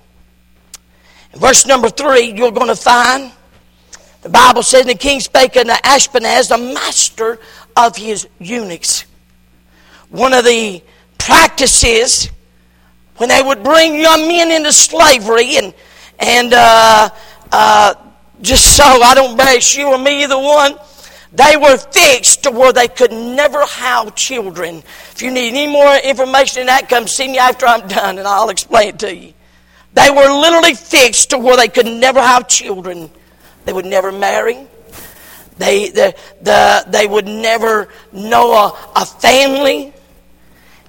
Verse 1.34 1.66
number 1.66 1.88
three, 1.88 2.32
you're 2.32 2.52
going 2.52 2.68
to 2.68 2.76
find 2.76 3.32
the 4.22 4.28
Bible 4.28 4.62
says, 4.62 4.86
the 4.86 4.94
king 4.94 5.18
spake 5.18 5.56
unto 5.56 5.72
Ashpenaz, 5.72 6.48
the 6.48 6.58
master 6.58 7.40
of 7.76 7.96
his 7.96 8.28
eunuchs. 8.38 9.04
One 10.10 10.32
of 10.32 10.44
the 10.44 10.80
practices 11.18 12.30
when 13.16 13.28
they 13.28 13.42
would 13.42 13.64
bring 13.64 13.98
young 13.98 14.28
men 14.28 14.52
into 14.52 14.72
slavery 14.72 15.56
and 15.56 15.74
and 16.22 16.54
uh, 16.54 17.10
uh, 17.50 17.94
just 18.40 18.76
so 18.76 18.84
I 18.84 19.14
don't 19.14 19.36
bash 19.36 19.76
you 19.76 19.88
or 19.88 19.98
me 19.98 20.22
either 20.22 20.38
one, 20.38 20.76
they 21.32 21.56
were 21.56 21.76
fixed 21.76 22.44
to 22.44 22.50
where 22.50 22.72
they 22.72 22.86
could 22.88 23.12
never 23.12 23.64
have 23.64 24.14
children. 24.14 24.84
If 25.10 25.20
you 25.20 25.32
need 25.32 25.48
any 25.48 25.66
more 25.66 25.96
information 25.96 26.60
on 26.60 26.66
that, 26.66 26.88
come 26.88 27.08
see 27.08 27.26
me 27.26 27.38
after 27.38 27.66
I'm 27.66 27.88
done 27.88 28.18
and 28.18 28.28
I'll 28.28 28.50
explain 28.50 28.90
it 28.90 28.98
to 29.00 29.14
you. 29.14 29.34
They 29.94 30.10
were 30.10 30.28
literally 30.28 30.74
fixed 30.74 31.30
to 31.30 31.38
where 31.38 31.56
they 31.56 31.68
could 31.68 31.86
never 31.86 32.20
have 32.20 32.48
children. 32.48 33.10
They 33.64 33.72
would 33.72 33.86
never 33.86 34.12
marry. 34.12 34.66
They, 35.58 35.90
the, 35.90 36.14
the, 36.40 36.84
they 36.88 37.06
would 37.06 37.26
never 37.26 37.88
know 38.12 38.52
a, 38.52 38.90
a 38.96 39.04
family. 39.04 39.92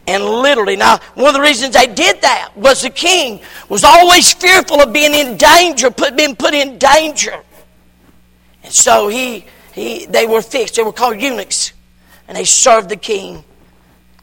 And 0.05 0.23
literally, 0.23 0.75
now, 0.75 0.99
one 1.15 1.27
of 1.27 1.33
the 1.33 1.41
reasons 1.41 1.75
they 1.75 1.87
did 1.87 2.21
that 2.21 2.51
was 2.55 2.81
the 2.81 2.89
king 2.89 3.39
was 3.69 3.83
always 3.83 4.33
fearful 4.33 4.81
of 4.81 4.91
being 4.91 5.13
in 5.13 5.37
danger, 5.37 5.89
put, 5.91 6.17
being 6.17 6.35
put 6.35 6.53
in 6.53 6.77
danger. 6.77 7.41
And 8.63 8.73
so 8.73 9.07
he, 9.07 9.45
he, 9.73 10.05
they 10.05 10.25
were 10.25 10.41
fixed. 10.41 10.75
They 10.75 10.83
were 10.83 10.91
called 10.91 11.21
eunuchs. 11.21 11.71
And 12.27 12.37
they 12.37 12.43
served 12.43 12.89
the 12.89 12.97
king. 12.97 13.45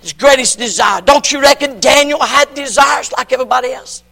His 0.00 0.12
greatest 0.12 0.58
desire. 0.58 1.00
Don't 1.00 1.30
you 1.32 1.40
reckon 1.40 1.80
Daniel 1.80 2.20
had 2.20 2.52
desires 2.54 3.12
like 3.12 3.32
everybody 3.32 3.72
else? 3.72 4.02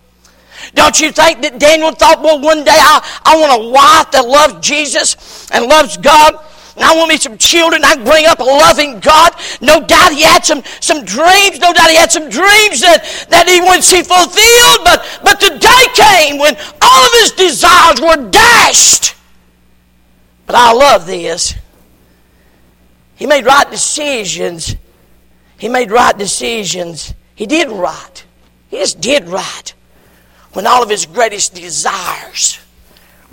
Don't 0.75 0.99
you 1.01 1.13
think 1.13 1.43
that 1.43 1.59
Daniel 1.59 1.93
thought, 1.93 2.21
well, 2.23 2.41
one 2.41 2.65
day 2.65 2.73
I, 2.73 3.21
I 3.25 3.37
want 3.37 3.63
a 3.63 3.69
wife 3.69 4.11
that 4.13 4.27
loves 4.27 4.67
Jesus 4.67 5.51
and 5.51 5.67
loves 5.67 5.97
God? 5.97 6.45
And 6.79 6.85
I 6.85 6.95
want 6.95 7.09
me 7.09 7.17
some 7.17 7.37
children. 7.37 7.85
I 7.85 7.97
can 7.97 8.05
bring 8.05 8.27
up 8.27 8.39
a 8.39 8.45
loving 8.45 9.01
God. 9.01 9.33
No 9.61 9.85
doubt 9.85 10.13
he 10.13 10.23
had 10.23 10.45
some, 10.45 10.63
some 10.79 11.05
dreams. 11.05 11.59
No 11.59 11.73
doubt 11.73 11.91
he 11.91 11.97
had 11.97 12.13
some 12.13 12.31
dreams 12.31 12.81
that, 12.83 13.27
that 13.31 13.49
he 13.49 13.61
would 13.61 13.83
see 13.83 14.03
fulfilled. 14.03 14.85
But, 14.85 15.21
but 15.25 15.41
the 15.41 15.59
day 15.59 15.85
came 15.95 16.39
when 16.39 16.57
all 16.81 17.05
of 17.05 17.13
his 17.15 17.33
desires 17.33 18.01
were 18.01 18.31
dashed. 18.31 19.17
But 20.47 20.55
I 20.55 20.73
love 20.73 21.05
this. 21.05 21.57
He 23.17 23.27
made 23.27 23.45
right 23.45 23.69
decisions. 23.69 24.77
He 25.59 25.69
made 25.69 25.91
right 25.91 26.17
decisions. 26.17 27.13
He 27.35 27.47
did 27.47 27.71
right. 27.71 28.25
He 28.69 28.77
just 28.77 29.01
did 29.01 29.27
right 29.29 29.75
when 30.53 30.65
all 30.65 30.85
of 30.85 30.89
his 30.89 31.07
greatest 31.07 31.57
desires 31.57 32.61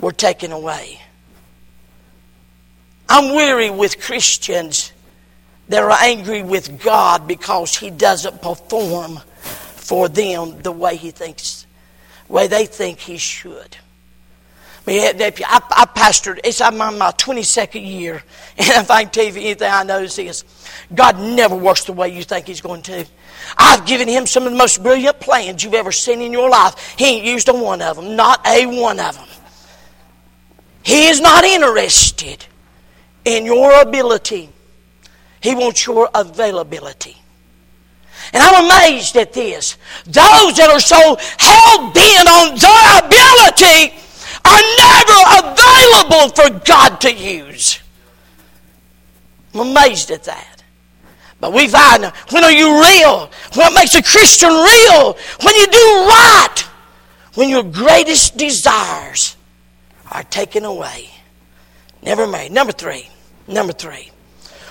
were 0.00 0.10
taken 0.10 0.50
away. 0.50 1.00
I'm 3.08 3.34
weary 3.34 3.70
with 3.70 4.00
Christians 4.00 4.92
that 5.68 5.82
are 5.82 5.90
angry 5.90 6.42
with 6.42 6.82
God 6.82 7.26
because 7.26 7.76
He 7.76 7.90
doesn't 7.90 8.42
perform 8.42 9.18
for 9.38 10.08
them 10.08 10.60
the 10.62 10.72
way 10.72 10.96
He 10.96 11.10
thinks, 11.10 11.66
the 12.26 12.32
way 12.32 12.46
they 12.46 12.66
think 12.66 12.98
He 12.98 13.18
should. 13.18 13.76
I, 14.88 15.60
I 15.70 15.86
pastored, 15.86 16.38
it's 16.44 16.60
I'm 16.60 16.80
on 16.80 16.98
my 16.98 17.10
22nd 17.10 17.84
year, 17.84 18.22
and 18.58 18.68
if 18.68 18.90
I 18.90 19.02
can 19.02 19.12
tell 19.12 19.24
you 19.24 19.30
anything 19.30 19.70
I 19.70 19.82
know 19.82 19.98
is 19.98 20.16
this 20.16 20.44
God 20.94 21.18
never 21.18 21.56
works 21.56 21.84
the 21.84 21.92
way 21.92 22.08
you 22.08 22.22
think 22.22 22.46
He's 22.46 22.60
going 22.60 22.82
to. 22.82 23.06
I've 23.56 23.86
given 23.86 24.08
him 24.08 24.26
some 24.26 24.44
of 24.44 24.52
the 24.52 24.58
most 24.58 24.82
brilliant 24.82 25.20
plans 25.20 25.62
you've 25.62 25.74
ever 25.74 25.92
seen 25.92 26.20
in 26.20 26.32
your 26.32 26.50
life. 26.50 26.94
He 26.98 27.04
ain't 27.04 27.24
used 27.24 27.48
a 27.48 27.54
one 27.54 27.82
of 27.82 27.96
them, 27.96 28.16
not 28.16 28.44
a 28.46 28.66
one 28.66 28.98
of 28.98 29.14
them. 29.14 29.28
He 30.82 31.08
is 31.08 31.20
not 31.20 31.44
interested 31.44 32.44
in 33.26 33.44
your 33.44 33.82
ability, 33.82 34.48
He 35.42 35.54
wants 35.54 35.84
your 35.86 36.08
availability. 36.14 37.16
And 38.32 38.42
I'm 38.42 38.64
amazed 38.64 39.16
at 39.16 39.32
this. 39.32 39.76
Those 40.04 40.56
that 40.56 40.70
are 40.70 40.80
so 40.80 40.96
hell 41.38 41.92
bent 41.92 42.28
on 42.28 42.56
their 42.56 42.86
ability 43.04 43.98
are 44.44 44.62
never 44.78 45.18
available 45.50 46.28
for 46.34 46.64
God 46.64 47.00
to 47.02 47.12
use. 47.12 47.80
I'm 49.52 49.68
amazed 49.68 50.10
at 50.10 50.24
that. 50.24 50.62
But 51.40 51.52
we 51.52 51.68
find 51.68 52.04
when 52.30 52.44
are 52.44 52.52
you 52.52 52.80
real? 52.80 53.30
What 53.54 53.74
makes 53.74 53.94
a 53.94 54.02
Christian 54.02 54.50
real? 54.50 55.16
When 55.42 55.54
you 55.56 55.66
do 55.66 56.06
right. 56.08 56.64
When 57.34 57.48
your 57.48 57.64
greatest 57.64 58.36
desires 58.36 59.36
are 60.10 60.22
taken 60.22 60.64
away. 60.64 61.10
Never 62.02 62.26
made. 62.26 62.52
Number 62.52 62.72
three. 62.72 63.08
Number 63.48 63.72
three. 63.72 64.10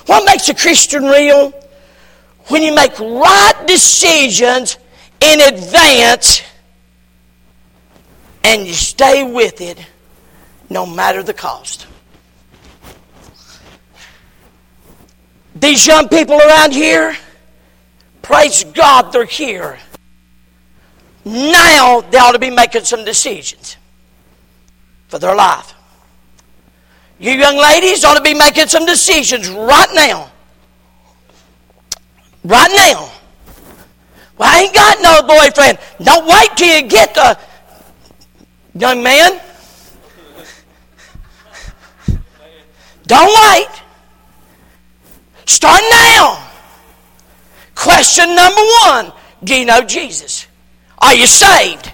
What 0.05 0.25
makes 0.25 0.49
a 0.49 0.53
Christian 0.53 1.03
real? 1.03 1.51
When 2.47 2.61
you 2.61 2.75
make 2.75 2.99
right 2.99 3.53
decisions 3.65 4.77
in 5.19 5.41
advance 5.41 6.41
and 8.43 8.67
you 8.67 8.73
stay 8.73 9.23
with 9.23 9.61
it 9.61 9.83
no 10.69 10.85
matter 10.85 11.23
the 11.23 11.33
cost. 11.33 11.87
These 15.55 15.87
young 15.87 16.09
people 16.09 16.35
around 16.35 16.73
here, 16.73 17.15
praise 18.21 18.63
God, 18.65 19.11
they're 19.11 19.25
here. 19.25 19.79
Now 21.23 22.01
they 22.01 22.17
ought 22.17 22.33
to 22.33 22.39
be 22.39 22.51
making 22.51 22.83
some 22.83 23.05
decisions 23.05 23.77
for 25.07 25.17
their 25.17 25.35
life. 25.35 25.74
You 27.19 27.31
young 27.31 27.57
ladies 27.57 28.03
ought 28.03 28.15
to 28.15 28.21
be 28.21 28.33
making 28.33 28.67
some 28.67 28.85
decisions 28.85 29.49
right 29.49 29.87
now. 29.93 30.31
Right 32.43 32.71
now. 32.71 33.11
Well, 34.37 34.49
I 34.51 34.63
ain't 34.63 34.73
got 34.73 34.97
no 35.01 35.21
boyfriend. 35.27 35.77
Don't 36.03 36.27
wait 36.27 36.49
till 36.57 36.81
you 36.81 36.87
get 36.87 37.13
the 37.15 37.39
young 38.75 39.01
man. 39.01 39.39
Don't 43.07 43.53
wait. 43.53 43.81
Start 45.45 45.81
now. 45.91 46.41
Question 47.75 48.35
number 48.35 48.61
one 48.83 49.13
Do 49.43 49.55
you 49.55 49.65
know 49.65 49.81
Jesus? 49.81 50.47
Are 50.99 51.13
you 51.13 51.27
saved? 51.27 51.91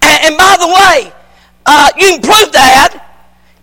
And, 0.00 0.24
and 0.24 0.36
by 0.36 0.56
the 0.58 0.66
way, 0.66 1.12
uh, 1.66 1.90
you 1.96 2.08
can 2.08 2.22
prove 2.22 2.52
that. 2.52 3.01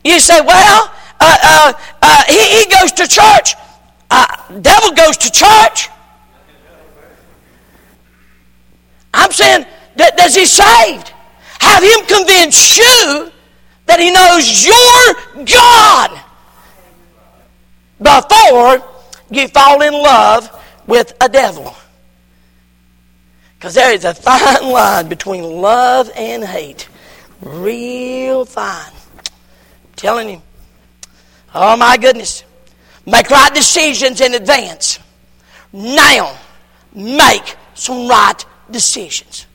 You 0.09 0.19
say, 0.19 0.41
well, 0.41 0.91
uh, 1.19 1.37
uh, 1.43 1.73
uh 2.01 2.23
he, 2.27 2.61
he, 2.61 2.65
goes 2.65 2.91
to 2.93 3.07
church. 3.07 3.53
Uh, 4.09 4.25
devil 4.59 4.91
goes 4.91 5.17
to 5.17 5.31
church. 5.31 5.87
I'm 9.13 9.31
saying, 9.31 9.67
that, 9.97 10.17
does 10.17 10.33
he 10.33 10.47
saved? 10.47 11.13
Have 11.59 11.83
him 11.83 12.07
convince 12.07 12.75
you 12.75 13.31
that 13.85 13.99
he 13.99 14.09
knows 14.09 14.65
your 14.65 15.45
God 15.45 16.19
before 18.01 18.89
you 19.29 19.47
fall 19.49 19.83
in 19.83 19.93
love 19.93 20.49
with 20.87 21.13
a 21.21 21.29
devil. 21.29 21.75
Because 23.53 23.75
there 23.75 23.93
is 23.93 24.05
a 24.05 24.15
fine 24.15 24.71
line 24.71 25.07
between 25.07 25.43
love 25.43 26.09
and 26.15 26.43
hate. 26.43 26.89
Real 27.41 28.45
fine. 28.45 28.93
Telling 29.99 30.29
you. 30.29 30.41
Oh 31.53 31.75
my 31.75 31.97
goodness. 31.97 32.45
Make 33.05 33.29
right 33.29 33.53
decisions 33.53 34.21
in 34.21 34.33
advance. 34.33 34.97
Now, 35.73 36.37
make 36.95 37.57
some 37.73 38.07
right 38.07 38.45
decisions. 38.71 39.45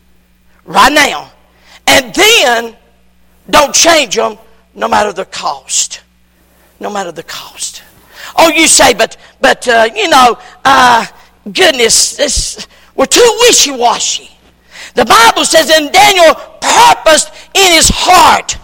Right 0.67 0.93
now. 0.93 1.33
And 1.87 2.15
then, 2.15 2.77
don't 3.49 3.75
change 3.75 4.17
them 4.17 4.37
no 4.75 4.87
matter 4.87 5.15
the 5.15 5.25
cost. 5.25 6.03
No 6.79 6.91
matter 6.91 7.11
the 7.11 7.23
cost. 7.23 7.83
Oh, 8.37 8.51
you 8.51 8.67
say, 8.67 8.93
but, 8.93 9.17
but 9.41 9.67
uh, 9.67 9.89
you 9.97 10.11
know, 10.11 10.37
uh, 10.63 11.07
goodness, 11.51 12.17
this, 12.17 12.69
we're 12.95 13.07
too 13.07 13.39
wishy 13.47 13.71
washy. 13.71 14.31
The 14.95 15.07
Bible 15.07 15.47
says, 15.47 15.71
and 15.71 15.91
Daniel 15.91 16.35
purposed 16.61 17.31
in 17.55 17.73
his 17.73 17.89
heart 17.89 18.59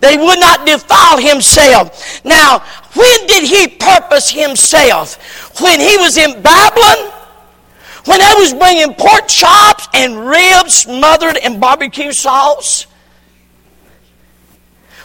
they 0.00 0.16
would 0.16 0.38
not 0.38 0.66
defile 0.66 1.18
himself. 1.18 2.24
Now, 2.24 2.60
when 2.94 3.26
did 3.26 3.44
he 3.44 3.68
purpose 3.68 4.30
himself? 4.30 5.60
When 5.60 5.80
he 5.80 5.96
was 5.96 6.16
in 6.16 6.42
Babylon? 6.42 7.12
When 8.04 8.18
they 8.18 8.34
was 8.36 8.52
bringing 8.52 8.94
pork 8.94 9.28
chops 9.28 9.88
and 9.94 10.26
ribs 10.26 10.74
smothered 10.74 11.38
in 11.38 11.58
barbecue 11.58 12.12
sauce? 12.12 12.86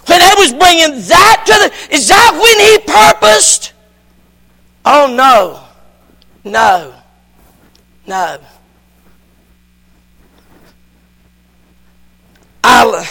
When 0.07 0.19
they 0.19 0.33
was 0.37 0.51
bringing 0.51 1.01
that 1.07 1.43
to 1.45 1.53
the... 1.53 1.95
Is 1.95 2.07
that 2.09 2.31
when 2.33 2.59
he 2.59 2.79
purposed? 2.91 3.73
Oh, 4.83 5.13
no. 5.15 5.63
No. 6.43 6.93
No. 8.07 8.39
I'll, 12.63 13.05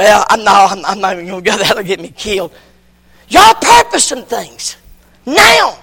well, 0.00 0.24
I 0.30 0.36
know 0.38 0.66
I'm, 0.70 0.82
I'm 0.86 0.98
not 0.98 1.12
even 1.12 1.26
going 1.26 1.44
to 1.44 1.50
go 1.50 1.58
there. 1.58 1.66
That'll 1.66 1.82
get 1.82 2.00
me 2.00 2.08
killed. 2.08 2.54
Y'all 3.28 3.52
purposing 3.60 4.24
things 4.24 4.78
now, 5.26 5.78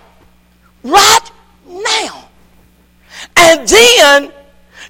right 0.82 1.32
now. 1.68 2.28
And 3.36 3.68
then 3.68 4.32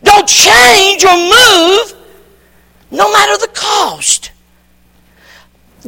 don't 0.02 0.26
change 0.30 1.04
or 1.04 1.14
move 1.14 1.94
no 2.90 3.12
matter 3.12 3.38
the 3.46 3.52
cost. 3.54 4.32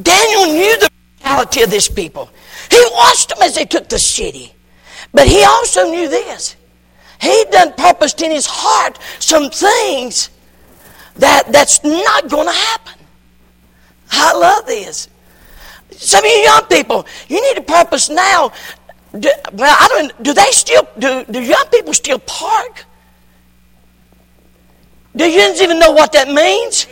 Daniel 0.01 0.47
knew 0.47 0.77
the 0.77 0.89
reality 1.23 1.63
of 1.63 1.69
this 1.69 1.87
people. 1.87 2.29
He 2.69 2.85
watched 2.91 3.29
them 3.29 3.37
as 3.41 3.55
they 3.55 3.63
took 3.63 3.87
the 3.87 3.99
city. 3.99 4.53
But 5.13 5.29
he 5.29 5.45
also 5.45 5.89
knew 5.89 6.09
this. 6.09 6.57
He'd 7.21 7.47
done 7.51 7.71
purposed 7.77 8.21
in 8.21 8.31
his 8.31 8.47
heart 8.49 8.99
some 9.19 9.49
things 9.49 10.29
that, 11.15 11.49
that's 11.53 11.81
not 11.85 12.27
going 12.27 12.47
to 12.47 12.53
happen. 12.53 12.98
I 14.11 14.33
love 14.37 14.65
this. 14.65 15.07
Some 15.91 16.23
of 16.23 16.31
you 16.31 16.37
young 16.37 16.65
people, 16.65 17.05
you 17.27 17.41
need 17.41 17.57
a 17.57 17.61
purpose 17.63 18.09
now. 18.09 18.51
Do, 19.17 19.29
well, 19.53 19.75
I 19.79 19.87
don't. 19.87 20.23
Do 20.23 20.33
they 20.33 20.51
still? 20.51 20.87
Do, 20.99 21.25
do 21.25 21.41
young 21.41 21.65
people 21.71 21.93
still 21.93 22.19
park? 22.19 22.85
Do 25.15 25.29
you 25.29 25.53
even 25.61 25.79
know 25.79 25.91
what 25.91 26.11
that 26.13 26.27
means? 26.27 26.87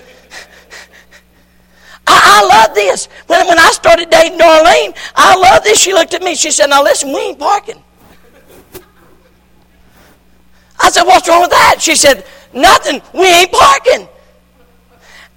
I, 2.08 2.42
I 2.42 2.66
love 2.66 2.76
this. 2.76 3.08
When, 3.28 3.46
when 3.48 3.60
I 3.60 3.70
started 3.72 4.10
dating 4.10 4.40
Darlene, 4.40 4.98
I 5.16 5.36
love 5.36 5.64
this. 5.64 5.80
She 5.80 5.94
looked 5.94 6.14
at 6.16 6.24
me. 6.24 6.34
She 6.36 6.50
said, 6.50 6.68
"Now 6.68 6.84
listen, 6.84 7.10
we 7.10 7.20
ain't 7.20 7.40
parking." 7.40 7.84
I 10.80 10.90
said, 10.90 11.04
"What's 11.04 11.28
wrong 11.28 11.42
with 11.42 11.52
that?" 11.52 11.78
She 11.80 11.96
said, 11.96 12.26
"Nothing. 12.54 13.02
We 13.14 13.28
ain't 13.28 13.52
parking." 13.52 14.08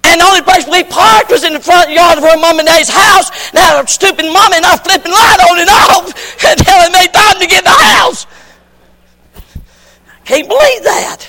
And 0.03 0.19
the 0.19 0.25
only 0.25 0.41
place 0.41 0.67
we 0.67 0.83
parked 0.83 1.29
was 1.29 1.43
in 1.43 1.53
the 1.53 1.59
front 1.59 1.91
yard 1.91 2.17
of 2.17 2.23
her 2.23 2.37
mom 2.37 2.59
and 2.59 2.67
dad's 2.67 2.89
house. 2.89 3.29
Now, 3.53 3.81
a 3.81 3.87
stupid 3.87 4.25
mom 4.25 4.53
and 4.53 4.65
I 4.65 4.77
flipping 4.77 5.11
light 5.11 5.39
on 5.49 5.59
and 5.61 5.69
off 5.69 6.09
until 6.43 6.77
it 6.81 6.91
made 6.91 7.13
time 7.13 7.39
to 7.39 7.47
get 7.47 7.59
in 7.59 7.65
the 7.65 7.83
house. 7.95 8.25
I 9.45 10.25
Can't 10.25 10.47
believe 10.47 10.83
that. 10.83 11.27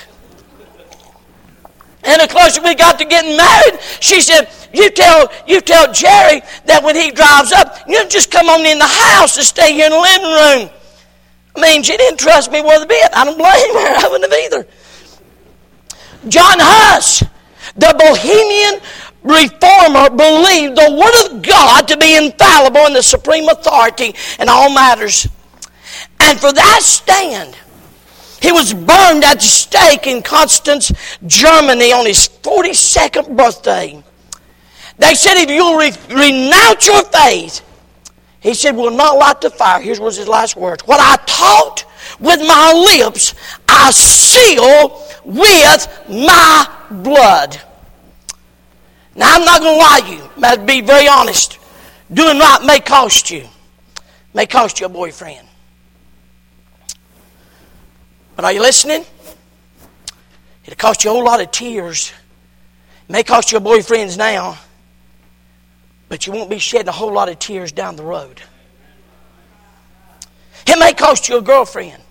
And 2.04 2.20
the 2.20 2.28
closer 2.28 2.62
we 2.62 2.74
got 2.74 2.98
to 2.98 3.04
getting 3.04 3.36
married, 3.36 3.80
she 4.00 4.20
said, 4.20 4.48
you 4.74 4.90
tell, 4.90 5.30
you 5.46 5.60
tell 5.60 5.92
Jerry 5.92 6.42
that 6.64 6.82
when 6.82 6.96
he 6.96 7.10
drives 7.10 7.52
up, 7.52 7.78
you 7.86 8.08
just 8.08 8.30
come 8.30 8.48
on 8.48 8.64
in 8.66 8.78
the 8.78 8.86
house 8.86 9.36
and 9.36 9.46
stay 9.46 9.72
here 9.72 9.86
in 9.86 9.92
the 9.92 9.98
living 9.98 10.66
room. 10.66 10.70
I 11.54 11.60
mean, 11.60 11.82
she 11.82 11.96
didn't 11.96 12.18
trust 12.18 12.50
me 12.50 12.62
worth 12.62 12.82
a 12.82 12.86
bit. 12.86 13.10
I 13.12 13.24
don't 13.24 13.36
blame 13.36 13.48
her. 13.48 14.06
I 14.06 14.08
wouldn't 14.10 14.32
have 14.32 14.40
either. 14.44 14.66
John 16.28 16.56
Huss 16.58 17.22
the 17.76 17.94
Bohemian 17.98 18.80
reformer 19.22 20.10
believed 20.10 20.76
the 20.76 20.90
Word 20.90 21.36
of 21.36 21.42
God 21.42 21.88
to 21.88 21.96
be 21.96 22.16
infallible 22.16 22.86
and 22.86 22.96
the 22.96 23.02
supreme 23.02 23.48
authority 23.48 24.14
in 24.38 24.48
all 24.48 24.72
matters. 24.72 25.28
And 26.20 26.38
for 26.38 26.52
that 26.52 26.80
stand, 26.82 27.56
he 28.40 28.52
was 28.52 28.74
burned 28.74 29.24
at 29.24 29.34
the 29.34 29.46
stake 29.46 30.06
in 30.06 30.22
Constance, 30.22 30.92
Germany 31.26 31.92
on 31.92 32.06
his 32.06 32.28
42nd 32.42 33.36
birthday. 33.36 34.02
They 34.98 35.14
said, 35.14 35.34
if 35.36 35.50
you'll 35.50 35.76
re- 35.76 35.92
renounce 36.10 36.86
your 36.86 37.04
faith, 37.04 37.62
he 38.40 38.54
said, 38.54 38.76
we'll 38.76 38.96
not 38.96 39.16
light 39.16 39.40
the 39.40 39.50
fire. 39.50 39.80
Here's 39.80 40.00
was 40.00 40.16
his 40.16 40.26
last 40.26 40.56
words. 40.56 40.82
What 40.86 40.98
I 41.00 41.22
taught 41.24 41.84
with 42.18 42.40
my 42.40 42.72
lips, 42.72 43.34
I 43.68 43.92
seal 43.92 45.00
with 45.24 45.88
my 46.08 46.66
blood. 46.92 47.60
Now, 49.14 49.36
I'm 49.36 49.44
not 49.44 49.60
going 49.60 49.74
to 49.74 49.78
lie 49.78 50.00
to 50.00 50.16
you. 50.16 50.30
I'll 50.42 50.64
be 50.64 50.80
very 50.80 51.08
honest. 51.08 51.58
Doing 52.12 52.38
right 52.38 52.62
may 52.64 52.80
cost 52.80 53.30
you. 53.30 53.48
May 54.34 54.46
cost 54.46 54.80
you 54.80 54.86
a 54.86 54.88
boyfriend. 54.88 55.46
But 58.36 58.44
are 58.44 58.52
you 58.52 58.60
listening? 58.60 59.04
It'll 60.64 60.76
cost 60.76 61.04
you 61.04 61.10
a 61.10 61.12
whole 61.12 61.24
lot 61.24 61.40
of 61.40 61.50
tears. 61.50 62.12
It 63.08 63.12
may 63.12 63.22
cost 63.22 63.52
you 63.52 63.58
a 63.58 63.60
boyfriend's 63.60 64.16
now, 64.16 64.58
but 66.08 66.26
you 66.26 66.32
won't 66.32 66.48
be 66.48 66.58
shedding 66.58 66.88
a 66.88 66.92
whole 66.92 67.12
lot 67.12 67.28
of 67.28 67.38
tears 67.38 67.72
down 67.72 67.96
the 67.96 68.02
road. 68.02 68.40
It 70.66 70.78
may 70.78 70.92
cost 70.92 71.28
you 71.28 71.38
a 71.38 71.42
girlfriend. 71.42 72.01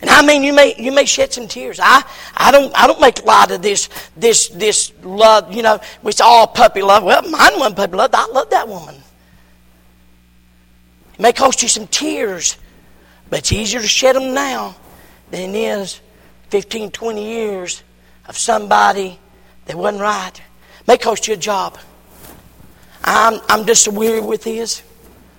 And 0.00 0.10
I 0.10 0.24
mean, 0.24 0.42
you 0.42 0.52
may 0.52 0.74
you 0.78 0.92
may 0.92 1.06
shed 1.06 1.32
some 1.32 1.48
tears. 1.48 1.80
I 1.82 2.04
I 2.36 2.50
don't 2.50 2.74
I 2.76 2.86
don't 2.86 3.00
make 3.00 3.24
light 3.24 3.50
of 3.50 3.62
this 3.62 3.88
this 4.16 4.48
this 4.48 4.92
love. 5.02 5.52
You 5.52 5.62
know, 5.62 5.80
it's 6.04 6.20
all 6.20 6.46
puppy 6.46 6.82
love. 6.82 7.02
Well, 7.02 7.22
mine 7.22 7.58
wasn't 7.58 7.76
puppy 7.76 7.96
love. 7.96 8.10
I 8.12 8.26
love 8.26 8.50
that 8.50 8.68
woman. 8.68 8.96
It 11.14 11.20
may 11.20 11.32
cost 11.32 11.62
you 11.62 11.68
some 11.68 11.86
tears, 11.86 12.58
but 13.30 13.38
it's 13.38 13.52
easier 13.52 13.80
to 13.80 13.88
shed 13.88 14.16
them 14.16 14.34
now 14.34 14.76
than 15.30 15.54
it 15.54 15.58
is 15.58 16.00
15, 16.50 16.90
20 16.90 17.24
years 17.24 17.82
of 18.28 18.36
somebody 18.36 19.18
that 19.64 19.76
wasn't 19.76 20.02
right. 20.02 20.32
It 20.80 20.88
may 20.88 20.98
cost 20.98 21.26
you 21.26 21.34
a 21.34 21.38
job. 21.38 21.78
I'm 23.02 23.40
I'm 23.48 23.66
just 23.66 23.88
weary 23.88 24.20
with 24.20 24.44
this. 24.44 24.82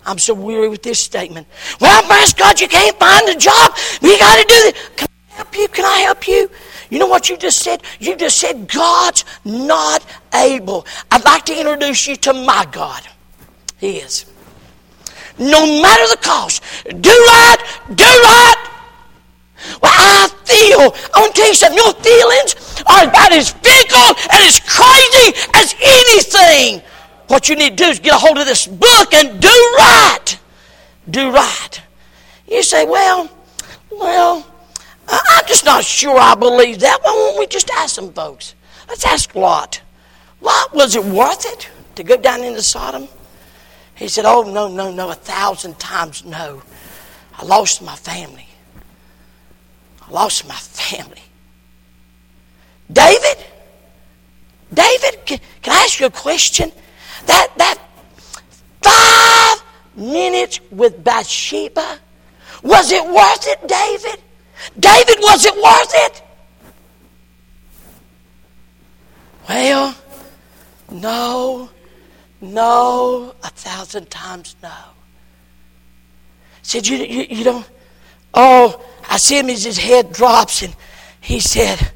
I'm 0.07 0.17
so 0.17 0.33
weary 0.33 0.69
with 0.69 0.83
this 0.83 0.99
statement. 0.99 1.47
Well, 1.81 2.01
bless 2.07 2.33
God, 2.33 2.59
you 2.61 2.67
can't 2.69 2.97
find 2.97 3.27
a 3.27 3.35
job. 3.35 3.73
You 4.01 4.17
got 4.17 4.37
to 4.37 4.45
do 4.47 4.55
this. 4.55 4.89
Can 4.95 5.07
I 5.07 5.35
help 5.35 5.57
you? 5.57 5.67
Can 5.67 5.85
I 5.85 5.97
help 5.99 6.27
you? 6.27 6.49
You 6.89 6.99
know 6.99 7.07
what 7.07 7.29
you 7.29 7.35
just 7.35 7.59
said? 7.59 7.83
You 7.99 8.15
just 8.15 8.37
said 8.37 8.69
God's 8.69 9.25
not 9.43 10.05
able. 10.33 10.85
I'd 11.11 11.25
like 11.25 11.45
to 11.45 11.59
introduce 11.59 12.07
you 12.07 12.15
to 12.15 12.33
my 12.33 12.65
God. 12.71 13.03
He 13.77 13.97
is. 13.97 14.25
No 15.37 15.81
matter 15.81 16.07
the 16.09 16.17
cost, 16.21 16.63
do 16.85 17.09
right, 17.09 17.57
do 17.93 18.05
right. 18.05 18.55
Well, 19.81 19.91
I 19.91 20.29
feel, 20.45 20.79
I 21.13 21.19
want 21.19 21.35
to 21.35 21.41
tell 21.41 21.47
you 21.49 21.53
something, 21.53 21.77
your 21.77 21.93
feelings 21.95 22.55
are 22.87 23.03
about 23.03 23.33
as 23.33 23.51
fickle 23.51 24.15
and 24.31 24.41
as 24.47 24.61
crazy 24.61 25.35
as 25.53 25.75
anything. 25.83 26.81
What 27.27 27.49
you 27.49 27.55
need 27.55 27.77
to 27.77 27.83
do 27.83 27.89
is 27.89 27.99
get 27.99 28.13
a 28.13 28.17
hold 28.17 28.37
of 28.37 28.45
this 28.45 28.65
book 28.65 29.13
and 29.13 29.41
do 29.41 29.47
right. 29.77 30.39
Do 31.09 31.31
right. 31.31 31.81
You 32.47 32.63
say, 32.63 32.85
well, 32.85 33.29
well, 33.91 34.45
I'm 35.07 35.45
just 35.45 35.65
not 35.65 35.83
sure 35.83 36.17
I 36.17 36.35
believe 36.35 36.79
that. 36.79 36.99
Why 37.01 37.11
won't 37.11 37.39
we 37.39 37.47
just 37.47 37.69
ask 37.71 37.95
some 37.95 38.13
folks? 38.13 38.55
Let's 38.87 39.05
ask 39.05 39.35
Lot. 39.35 39.81
Lot, 40.41 40.73
was 40.73 40.95
it 40.95 41.03
worth 41.03 41.45
it 41.45 41.69
to 41.95 42.03
go 42.03 42.15
down 42.17 42.43
into 42.43 42.61
Sodom? 42.61 43.07
He 43.95 44.07
said, 44.07 44.25
Oh, 44.25 44.43
no, 44.43 44.67
no, 44.67 44.91
no, 44.91 45.09
a 45.09 45.15
thousand 45.15 45.79
times 45.79 46.23
no. 46.23 46.61
I 47.37 47.43
lost 47.45 47.81
my 47.81 47.95
family. 47.95 48.47
I 50.01 50.11
lost 50.11 50.47
my 50.47 50.55
family. 50.55 51.21
David? 52.91 53.45
David, 54.73 55.25
can, 55.25 55.39
can 55.61 55.73
I 55.73 55.83
ask 55.83 55.99
you 55.99 56.05
a 56.05 56.11
question? 56.11 56.71
That, 57.27 57.47
that 57.57 57.77
five 58.81 59.63
minutes 59.95 60.59
with 60.71 61.03
Bathsheba, 61.03 61.99
was 62.63 62.91
it 62.91 63.05
worth 63.05 63.47
it, 63.47 63.67
David? 63.67 64.21
David, 64.79 65.17
was 65.19 65.45
it 65.45 65.55
worth 65.55 65.93
it? 65.93 66.23
Well, 69.47 69.95
no, 70.91 71.69
no, 72.41 73.35
a 73.43 73.49
thousand 73.49 74.09
times 74.09 74.55
no. 74.61 74.73
Said, 76.61 76.87
you, 76.87 76.97
you, 76.97 77.25
you 77.29 77.43
don't, 77.45 77.69
oh, 78.33 78.83
I 79.09 79.17
see 79.17 79.39
him 79.39 79.49
as 79.49 79.63
his 79.63 79.77
head 79.77 80.11
drops, 80.11 80.63
and 80.63 80.75
he 81.21 81.39
said, 81.39 81.91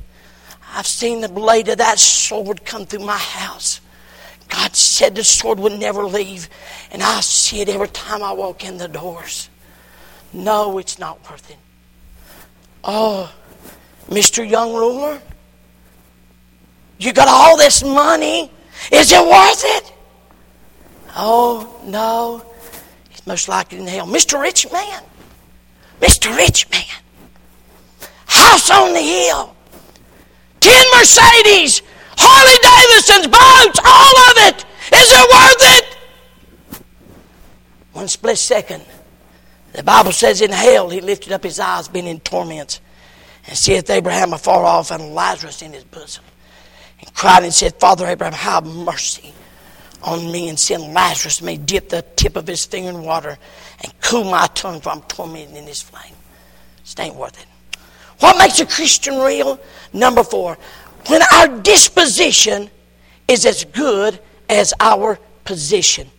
I've 0.74 0.88
seen 0.88 1.20
the 1.20 1.28
blade 1.28 1.67
of 1.67 1.78
that 1.80 2.00
sword 2.00 2.63
come 2.63 2.86
through 2.86 3.06
my 3.06 3.17
house. 3.17 3.81
God 4.52 4.76
said 4.76 5.16
the 5.16 5.24
sword 5.24 5.60
would 5.60 5.80
never 5.80 6.04
leave, 6.04 6.50
and 6.92 7.02
I 7.02 7.22
see 7.22 7.62
it 7.62 7.70
every 7.70 7.88
time 7.88 8.22
I 8.22 8.34
walk 8.34 8.66
in 8.66 8.78
the 8.78 8.90
doors. 8.90 9.50
No, 10.34 10.78
it's 10.78 11.00
not 11.00 11.30
worth 11.30 11.50
it. 11.50 11.58
Oh, 12.84 13.34
Mr. 14.10 14.48
Young 14.48 14.74
Ruler, 14.74 15.22
you 17.00 17.14
got 17.14 17.30
all 17.30 17.56
this 17.56 17.82
money. 17.82 18.52
Is 18.92 19.12
it 19.12 19.26
worth 19.26 19.64
it? 19.66 19.94
Oh, 21.16 21.80
no. 21.86 22.44
It's 23.10 23.26
most 23.26 23.48
likely 23.48 23.80
in 23.80 23.88
hell. 23.88 24.06
Mr. 24.06 24.40
Rich 24.42 24.70
Man, 24.72 25.02
Mr. 26.02 26.36
Rich 26.36 26.70
Man, 26.70 28.10
house 28.26 28.70
on 28.70 28.94
the 28.94 29.00
hill, 29.00 29.56
10 30.60 30.86
Mercedes, 30.98 31.82
Harley 32.21 32.57
Davidson's, 32.62 33.27
boats, 33.27 33.79
all 33.84 34.15
of 34.29 34.36
it. 34.47 34.65
Is 34.93 35.10
it 35.12 35.27
worth 35.34 35.63
it? 35.77 35.97
One 37.93 38.07
split 38.07 38.38
second. 38.38 38.84
The 39.73 39.84
Bible 39.84 40.12
says 40.12 40.41
in 40.41 40.51
hell 40.51 40.89
he 40.89 41.01
lifted 41.01 41.31
up 41.31 41.43
his 41.43 41.60
eyes, 41.60 41.88
being 41.88 42.07
in 42.07 42.19
torments, 42.19 42.81
and 43.47 43.57
seeth 43.57 43.89
Abraham 43.89 44.34
afar 44.34 44.65
off 44.65 44.91
and 44.91 45.15
Lazarus 45.15 45.62
in 45.62 45.73
his 45.73 45.84
bosom. 45.84 46.23
And 46.99 47.13
cried 47.13 47.43
and 47.43 47.53
said, 47.53 47.75
Father 47.79 48.05
Abraham, 48.05 48.34
have 48.34 48.65
mercy 48.65 49.34
on 50.03 50.31
me 50.31 50.49
and 50.49 50.60
send 50.60 50.93
Lazarus 50.93 51.41
may 51.41 51.57
dip 51.57 51.89
the 51.89 52.03
tip 52.15 52.36
of 52.36 52.47
his 52.47 52.65
finger 52.65 52.89
in 52.89 53.03
water 53.03 53.38
and 53.84 53.93
cool 54.01 54.23
my 54.23 54.47
tongue 54.47 54.81
for 54.81 54.89
I'm 54.89 55.01
tormented 55.03 55.55
in 55.55 55.65
this 55.65 55.81
flame. 55.81 56.15
It 56.84 56.99
ain't 56.99 57.15
worth 57.15 57.39
it. 57.39 57.47
What 58.19 58.38
makes 58.38 58.60
a 58.60 58.65
Christian 58.65 59.19
real? 59.19 59.60
Number 59.93 60.23
four, 60.23 60.57
when 61.08 61.22
our 61.34 61.48
disposition 61.60 62.70
is 63.28 63.46
as 63.46 63.64
good 63.66 64.20
as 64.50 64.74
our 64.80 65.18
position. 65.44 66.10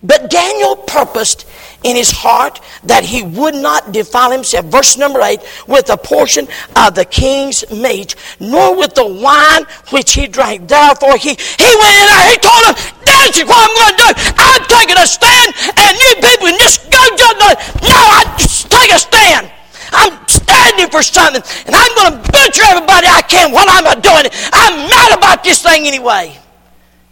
But 0.00 0.30
Daniel 0.30 0.76
purposed 0.76 1.44
in 1.82 1.96
his 1.96 2.12
heart 2.12 2.60
that 2.84 3.02
he 3.02 3.24
would 3.24 3.56
not 3.56 3.90
defile 3.90 4.30
himself, 4.30 4.66
verse 4.66 4.96
number 4.96 5.20
8, 5.20 5.40
with 5.66 5.90
a 5.90 5.96
portion 5.96 6.46
of 6.76 6.94
the 6.94 7.04
king's 7.04 7.68
meat, 7.72 8.14
nor 8.38 8.76
with 8.76 8.94
the 8.94 9.04
wine 9.04 9.66
which 9.90 10.14
he 10.14 10.28
drank. 10.28 10.68
Therefore, 10.68 11.16
he, 11.16 11.34
he 11.34 11.70
went 11.82 11.94
in 11.98 12.06
there, 12.14 12.30
he 12.30 12.38
told 12.38 12.62
him, 12.70 12.74
This 13.04 13.38
is 13.38 13.44
what 13.44 13.58
I'm 13.58 13.74
going 13.74 13.90
to 13.90 14.04
do. 14.06 14.10
I'm 14.38 14.64
taking 14.70 14.98
a 15.02 15.06
stand, 15.06 15.54
and 15.66 15.98
you 15.98 16.14
people 16.22 16.58
just 16.58 16.90
go 16.92 17.02
judge. 17.18 17.58
No, 17.82 17.98
I 17.98 18.34
just 18.38 18.70
take 18.70 18.94
a 18.94 18.98
stand. 18.98 19.50
I'm 19.92 20.26
standing 20.26 20.90
for 20.90 21.02
something, 21.02 21.42
and 21.66 21.74
I'm 21.74 21.94
going 21.94 22.12
to 22.12 22.30
butcher 22.30 22.62
everybody 22.68 23.06
I 23.06 23.22
can 23.22 23.52
while 23.52 23.66
I'm 23.68 24.00
doing 24.00 24.26
it. 24.26 24.50
I'm 24.52 24.88
mad 24.88 25.18
about 25.18 25.44
this 25.44 25.62
thing 25.62 25.86
anyway. 25.86 26.38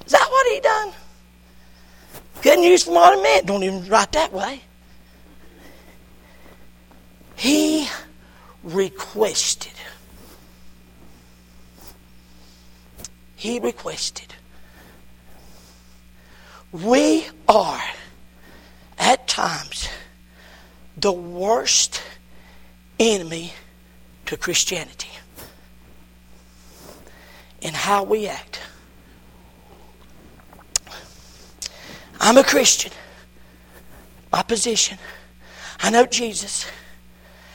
Is 0.05 0.13
that 0.13 0.27
what 0.29 0.53
he 0.53 0.61
done? 0.61 0.93
Couldn't 2.43 2.65
use 2.65 2.85
from 2.85 2.95
what 2.95 3.23
man. 3.23 3.45
Don't 3.45 3.63
even 3.63 3.89
write 3.89 4.13
that 4.13 4.33
way. 4.33 4.61
He 7.37 7.89
requested. 8.63 9.73
He 13.37 13.59
requested. 13.59 14.35
We 16.73 17.27
are 17.49 17.83
at 18.99 19.27
times 19.29 19.89
the 20.97 21.13
worst 21.13 22.03
enemy 22.99 23.53
to 24.27 24.37
Christianity 24.37 25.11
in 27.61 27.75
how 27.75 28.03
we 28.03 28.27
act. 28.27 28.61
I'm 32.21 32.39
a 32.39 32.45
Christian. 32.45 32.93
My 34.33 34.43
position. 34.43 34.99
I 35.81 35.91
know 35.91 36.07
Jesus 36.07 36.67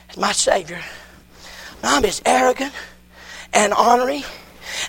as 0.08 0.16
my 0.16 0.32
Savior. 0.32 0.80
I'm 1.82 2.04
as 2.04 2.22
arrogant 2.24 2.72
and 3.52 3.74
ornery 3.74 4.24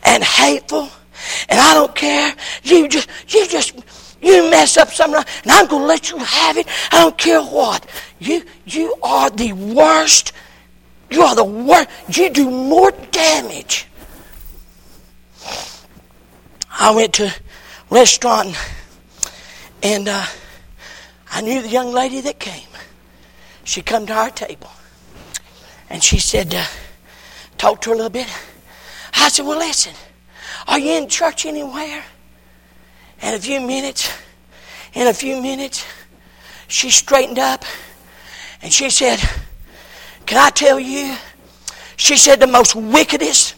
and 0.04 0.24
hateful, 0.24 0.90
and 1.50 1.60
I 1.60 1.74
don't 1.74 1.96
care. 1.96 2.34
You 2.64 2.88
just, 2.88 3.10
you 3.28 3.48
just, 3.48 3.74
you 4.24 4.50
mess 4.50 4.78
up 4.78 4.90
something, 4.90 5.24
and 5.44 5.52
I'm 5.52 5.68
going 5.68 5.82
to 5.84 5.88
let 5.88 6.10
you 6.10 6.18
have 6.18 6.58
it. 6.58 6.68
I 6.92 7.02
don't 7.02 7.18
care 7.18 7.42
what. 7.42 7.86
You, 8.20 8.44
you 8.66 8.96
are 9.04 9.30
the 9.30 9.54
worst 9.54 10.34
you 11.14 11.22
are 11.22 11.36
the 11.36 11.44
worst. 11.44 11.90
You 12.18 12.30
do 12.32 12.50
more 12.50 12.92
damage. 13.12 13.86
I 16.72 16.94
went 16.96 17.14
to 17.16 17.26
a 17.28 17.34
restaurant 17.92 18.58
and 19.84 20.10
uh, 20.10 20.26
I 21.32 21.42
knew 21.42 21.62
the 21.62 21.70
young 21.70 21.92
lady 21.92 22.20
that 22.22 22.40
came. 22.40 22.68
She 23.64 23.84
come 23.84 24.08
to 24.08 24.14
our 24.14 24.32
table 24.32 24.72
and 25.88 26.04
she 26.04 26.18
said, 26.18 26.56
uh, 26.56 26.66
talk 27.60 27.82
to 27.82 27.92
her 27.92 27.94
a 27.94 27.98
little 27.98 28.10
bit. 28.10 28.28
I 29.14 29.30
said, 29.30 29.46
well, 29.46 29.60
listen, 29.60 29.94
are 30.68 30.80
you 30.80 30.94
in 30.94 31.08
church 31.08 31.46
anywhere? 31.46 32.04
In 33.24 33.34
a 33.34 33.40
few 33.40 33.62
minutes, 33.62 34.12
in 34.94 35.08
a 35.08 35.14
few 35.14 35.42
minutes, 35.42 35.86
she 36.68 36.90
straightened 36.90 37.40
up 37.40 37.64
and 38.62 38.72
she 38.72 38.90
said, 38.90 39.18
can 40.26 40.38
I 40.40 40.50
tell 40.50 40.78
you? 40.78 41.16
She 41.96 42.18
said 42.18 42.42
the 42.42 42.48
most 42.48 42.76
wickedest, 42.76 43.56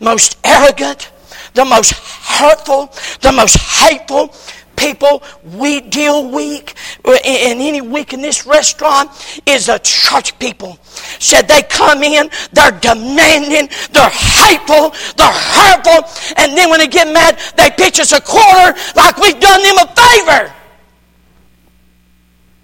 most 0.00 0.36
arrogant, 0.42 1.12
the 1.54 1.64
most 1.64 1.92
hurtful, 1.92 2.92
the 3.20 3.30
most 3.30 3.56
hateful 3.56 4.34
people 4.76 5.22
we 5.44 5.80
deal 5.80 6.30
weak 6.30 6.74
uh, 7.04 7.12
and 7.24 7.60
any 7.60 7.80
week 7.80 8.12
in 8.12 8.20
this 8.20 8.46
restaurant 8.46 9.10
is 9.46 9.68
a 9.68 9.78
church 9.78 10.38
people. 10.38 10.78
Said 10.84 11.48
they 11.48 11.62
come 11.62 12.02
in 12.02 12.30
they're 12.52 12.78
demanding 12.80 13.68
they're 13.92 14.10
hateful 14.10 14.90
they're 15.16 15.32
hurtful 15.32 16.32
and 16.36 16.56
then 16.56 16.70
when 16.70 16.80
they 16.80 16.88
get 16.88 17.12
mad 17.12 17.38
they 17.56 17.70
pitch 17.70 18.00
us 18.00 18.12
a 18.12 18.20
quarter 18.20 18.78
like 18.96 19.16
we've 19.18 19.40
done 19.40 19.62
them 19.62 19.76
a 19.78 19.86
favor. 19.94 20.54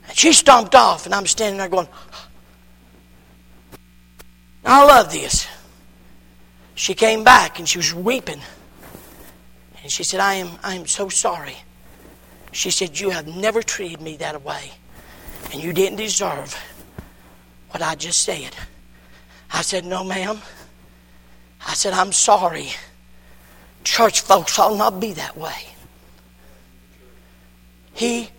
And 0.08 0.16
she 0.16 0.32
stomped 0.32 0.74
off 0.74 1.06
and 1.06 1.14
i'm 1.14 1.26
standing 1.26 1.58
there 1.58 1.68
going 1.68 1.88
i 4.64 4.84
love 4.84 5.10
this. 5.10 5.46
She 6.74 6.94
came 6.94 7.24
back 7.24 7.58
and 7.58 7.68
she 7.68 7.76
was 7.76 7.94
weeping. 7.94 8.40
And 9.82 9.90
she 9.90 10.04
said 10.04 10.20
i 10.20 10.34
am 10.34 10.58
i 10.62 10.74
am 10.74 10.86
so 10.86 11.08
sorry 11.08 11.56
she 12.52 12.70
said, 12.70 12.98
You 12.98 13.10
have 13.10 13.26
never 13.26 13.62
treated 13.62 14.00
me 14.00 14.16
that 14.18 14.42
way, 14.42 14.70
and 15.52 15.62
you 15.62 15.72
didn't 15.72 15.96
deserve 15.96 16.54
what 17.70 17.82
I 17.82 17.94
just 17.94 18.22
said. 18.22 18.54
I 19.52 19.62
said, 19.62 19.84
No, 19.84 20.04
ma'am. 20.04 20.38
I 21.66 21.74
said, 21.74 21.92
I'm 21.92 22.12
sorry. 22.12 22.68
Church 23.84 24.20
folks 24.22 24.58
ought 24.58 24.76
not 24.76 25.00
be 25.00 25.12
that 25.14 25.36
way. 25.36 25.66
He 27.92 28.30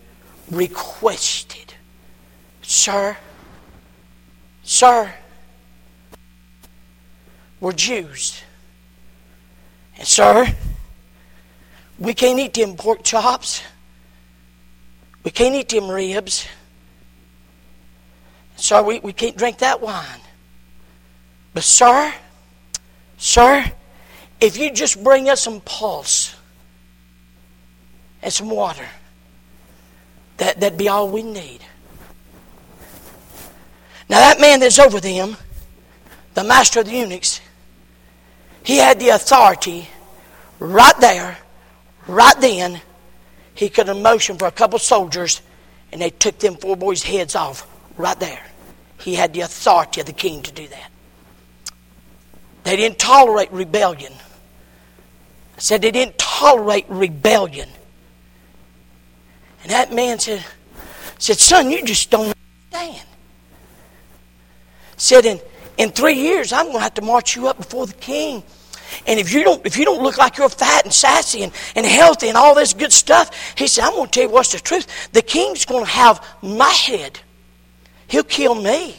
requested, 0.50 1.74
Sir, 2.62 3.16
Sir, 4.62 5.12
we're 7.60 7.72
Jews. 7.72 8.42
And, 9.98 10.06
sir, 10.06 10.46
we 11.98 12.14
can't 12.14 12.38
eat 12.38 12.54
them 12.54 12.76
pork 12.76 13.02
chops. 13.02 13.62
We 15.24 15.30
can't 15.30 15.54
eat 15.54 15.68
them 15.68 15.88
ribs. 15.88 16.46
So 18.56 18.82
we, 18.82 19.00
we 19.00 19.12
can't 19.12 19.36
drink 19.36 19.58
that 19.58 19.80
wine. 19.80 20.20
But, 21.54 21.62
sir, 21.62 22.12
sir, 23.16 23.64
if 24.40 24.56
you 24.56 24.70
just 24.70 25.02
bring 25.02 25.28
us 25.28 25.40
some 25.40 25.60
pulse 25.60 26.34
and 28.22 28.32
some 28.32 28.50
water, 28.50 28.86
that, 30.38 30.60
that'd 30.60 30.78
be 30.78 30.88
all 30.88 31.08
we 31.08 31.22
need. 31.22 31.60
Now, 34.08 34.18
that 34.18 34.40
man 34.40 34.60
that's 34.60 34.78
over 34.78 35.00
them, 35.00 35.36
the 36.34 36.44
master 36.44 36.80
of 36.80 36.86
the 36.86 36.92
eunuchs, 36.92 37.40
he 38.64 38.76
had 38.76 39.00
the 39.00 39.10
authority 39.10 39.88
right 40.58 40.98
there, 41.00 41.38
right 42.06 42.40
then, 42.40 42.80
he 43.54 43.68
could 43.68 43.88
have 43.88 43.98
motioned 43.98 44.38
for 44.38 44.46
a 44.46 44.52
couple 44.52 44.78
soldiers 44.78 45.42
and 45.92 46.00
they 46.00 46.10
took 46.10 46.38
them 46.38 46.56
four 46.56 46.76
boys' 46.76 47.02
heads 47.02 47.34
off 47.34 47.66
right 47.96 48.18
there. 48.18 48.42
He 48.98 49.14
had 49.14 49.34
the 49.34 49.40
authority 49.40 50.00
of 50.00 50.06
the 50.06 50.12
king 50.12 50.42
to 50.42 50.52
do 50.52 50.66
that. 50.68 50.90
They 52.64 52.76
didn't 52.76 52.98
tolerate 52.98 53.52
rebellion. 53.52 54.12
I 55.56 55.60
said 55.60 55.82
they 55.82 55.90
didn't 55.90 56.18
tolerate 56.18 56.86
rebellion. 56.88 57.68
And 59.62 59.72
that 59.72 59.92
man 59.92 60.18
said, 60.18 60.44
said, 61.18 61.38
Son, 61.38 61.70
you 61.70 61.84
just 61.84 62.10
don't 62.10 62.34
understand. 62.72 63.06
Said, 64.96 65.26
in, 65.26 65.40
in 65.76 65.90
three 65.90 66.14
years, 66.14 66.52
I'm 66.52 66.66
going 66.66 66.78
to 66.78 66.82
have 66.82 66.94
to 66.94 67.02
march 67.02 67.36
you 67.36 67.48
up 67.48 67.58
before 67.58 67.86
the 67.86 67.94
king 67.94 68.42
and 69.06 69.18
if 69.18 69.32
you 69.32 69.44
don't, 69.44 69.64
if 69.66 69.76
you 69.76 69.84
don't 69.84 70.02
look 70.02 70.18
like 70.18 70.36
you're 70.36 70.48
fat 70.48 70.84
and 70.84 70.92
sassy 70.92 71.42
and, 71.42 71.52
and 71.74 71.86
healthy 71.86 72.28
and 72.28 72.36
all 72.36 72.54
this 72.54 72.72
good 72.74 72.92
stuff, 72.92 73.54
he 73.56 73.66
said, 73.66 73.84
I'm 73.84 73.92
going 73.92 74.06
to 74.06 74.10
tell 74.10 74.24
you 74.24 74.30
what's 74.30 74.52
the 74.52 74.58
truth. 74.58 75.10
The 75.12 75.22
king's 75.22 75.64
going 75.64 75.84
to 75.84 75.90
have 75.90 76.24
my 76.42 76.68
head. 76.68 77.20
He'll 78.08 78.24
kill 78.24 78.54
me. 78.54 78.96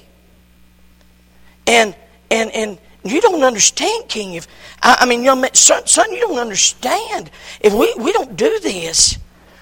And 1.67 1.95
and 2.31 2.51
and 2.51 2.79
you 3.03 3.21
don't 3.21 3.43
understand, 3.43 4.07
King. 4.07 4.33
If 4.33 4.47
I, 4.81 4.97
I 5.01 5.05
mean, 5.05 5.23
young 5.23 5.45
son, 5.53 5.85
son, 5.85 6.11
you 6.11 6.21
don't 6.21 6.39
understand. 6.39 7.29
If 7.59 7.73
we, 7.73 7.93
we 7.97 8.11
don't 8.13 8.35
do 8.35 8.59
this, 8.59 9.17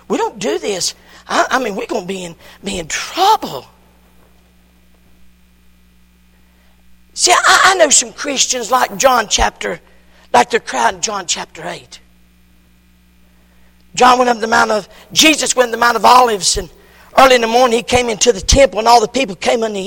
we 0.07 0.17
don't 0.17 0.39
do 0.39 0.59
this. 0.59 0.95
I, 1.27 1.47
I 1.49 1.63
mean, 1.63 1.75
we're 1.75 1.87
going 1.87 2.03
to 2.03 2.07
be 2.07 2.23
in 2.23 2.35
be 2.63 2.79
in 2.79 2.87
trouble. 2.87 3.65
See, 7.13 7.31
I, 7.31 7.61
I 7.65 7.75
know 7.75 7.89
some 7.89 8.13
Christians 8.13 8.71
like 8.71 8.95
John 8.97 9.27
chapter 9.29 9.79
like 10.33 10.49
the 10.49 10.59
crowd 10.59 10.95
in 10.95 11.01
John 11.01 11.27
chapter 11.27 11.65
8. 11.65 11.99
John 13.95 14.17
went 14.17 14.29
up 14.29 14.39
the 14.39 14.47
Mount 14.47 14.71
of, 14.71 14.87
Jesus 15.11 15.55
went 15.55 15.67
to 15.67 15.71
the 15.71 15.77
Mount 15.77 15.97
of 15.97 16.05
Olives, 16.05 16.57
and 16.57 16.69
early 17.17 17.35
in 17.35 17.41
the 17.41 17.47
morning 17.47 17.77
he 17.77 17.83
came 17.83 18.09
into 18.09 18.31
the 18.31 18.39
temple, 18.39 18.79
and 18.79 18.87
all 18.87 19.01
the 19.01 19.07
people 19.07 19.35
came 19.35 19.63
unto 19.63 19.79
him. 19.79 19.85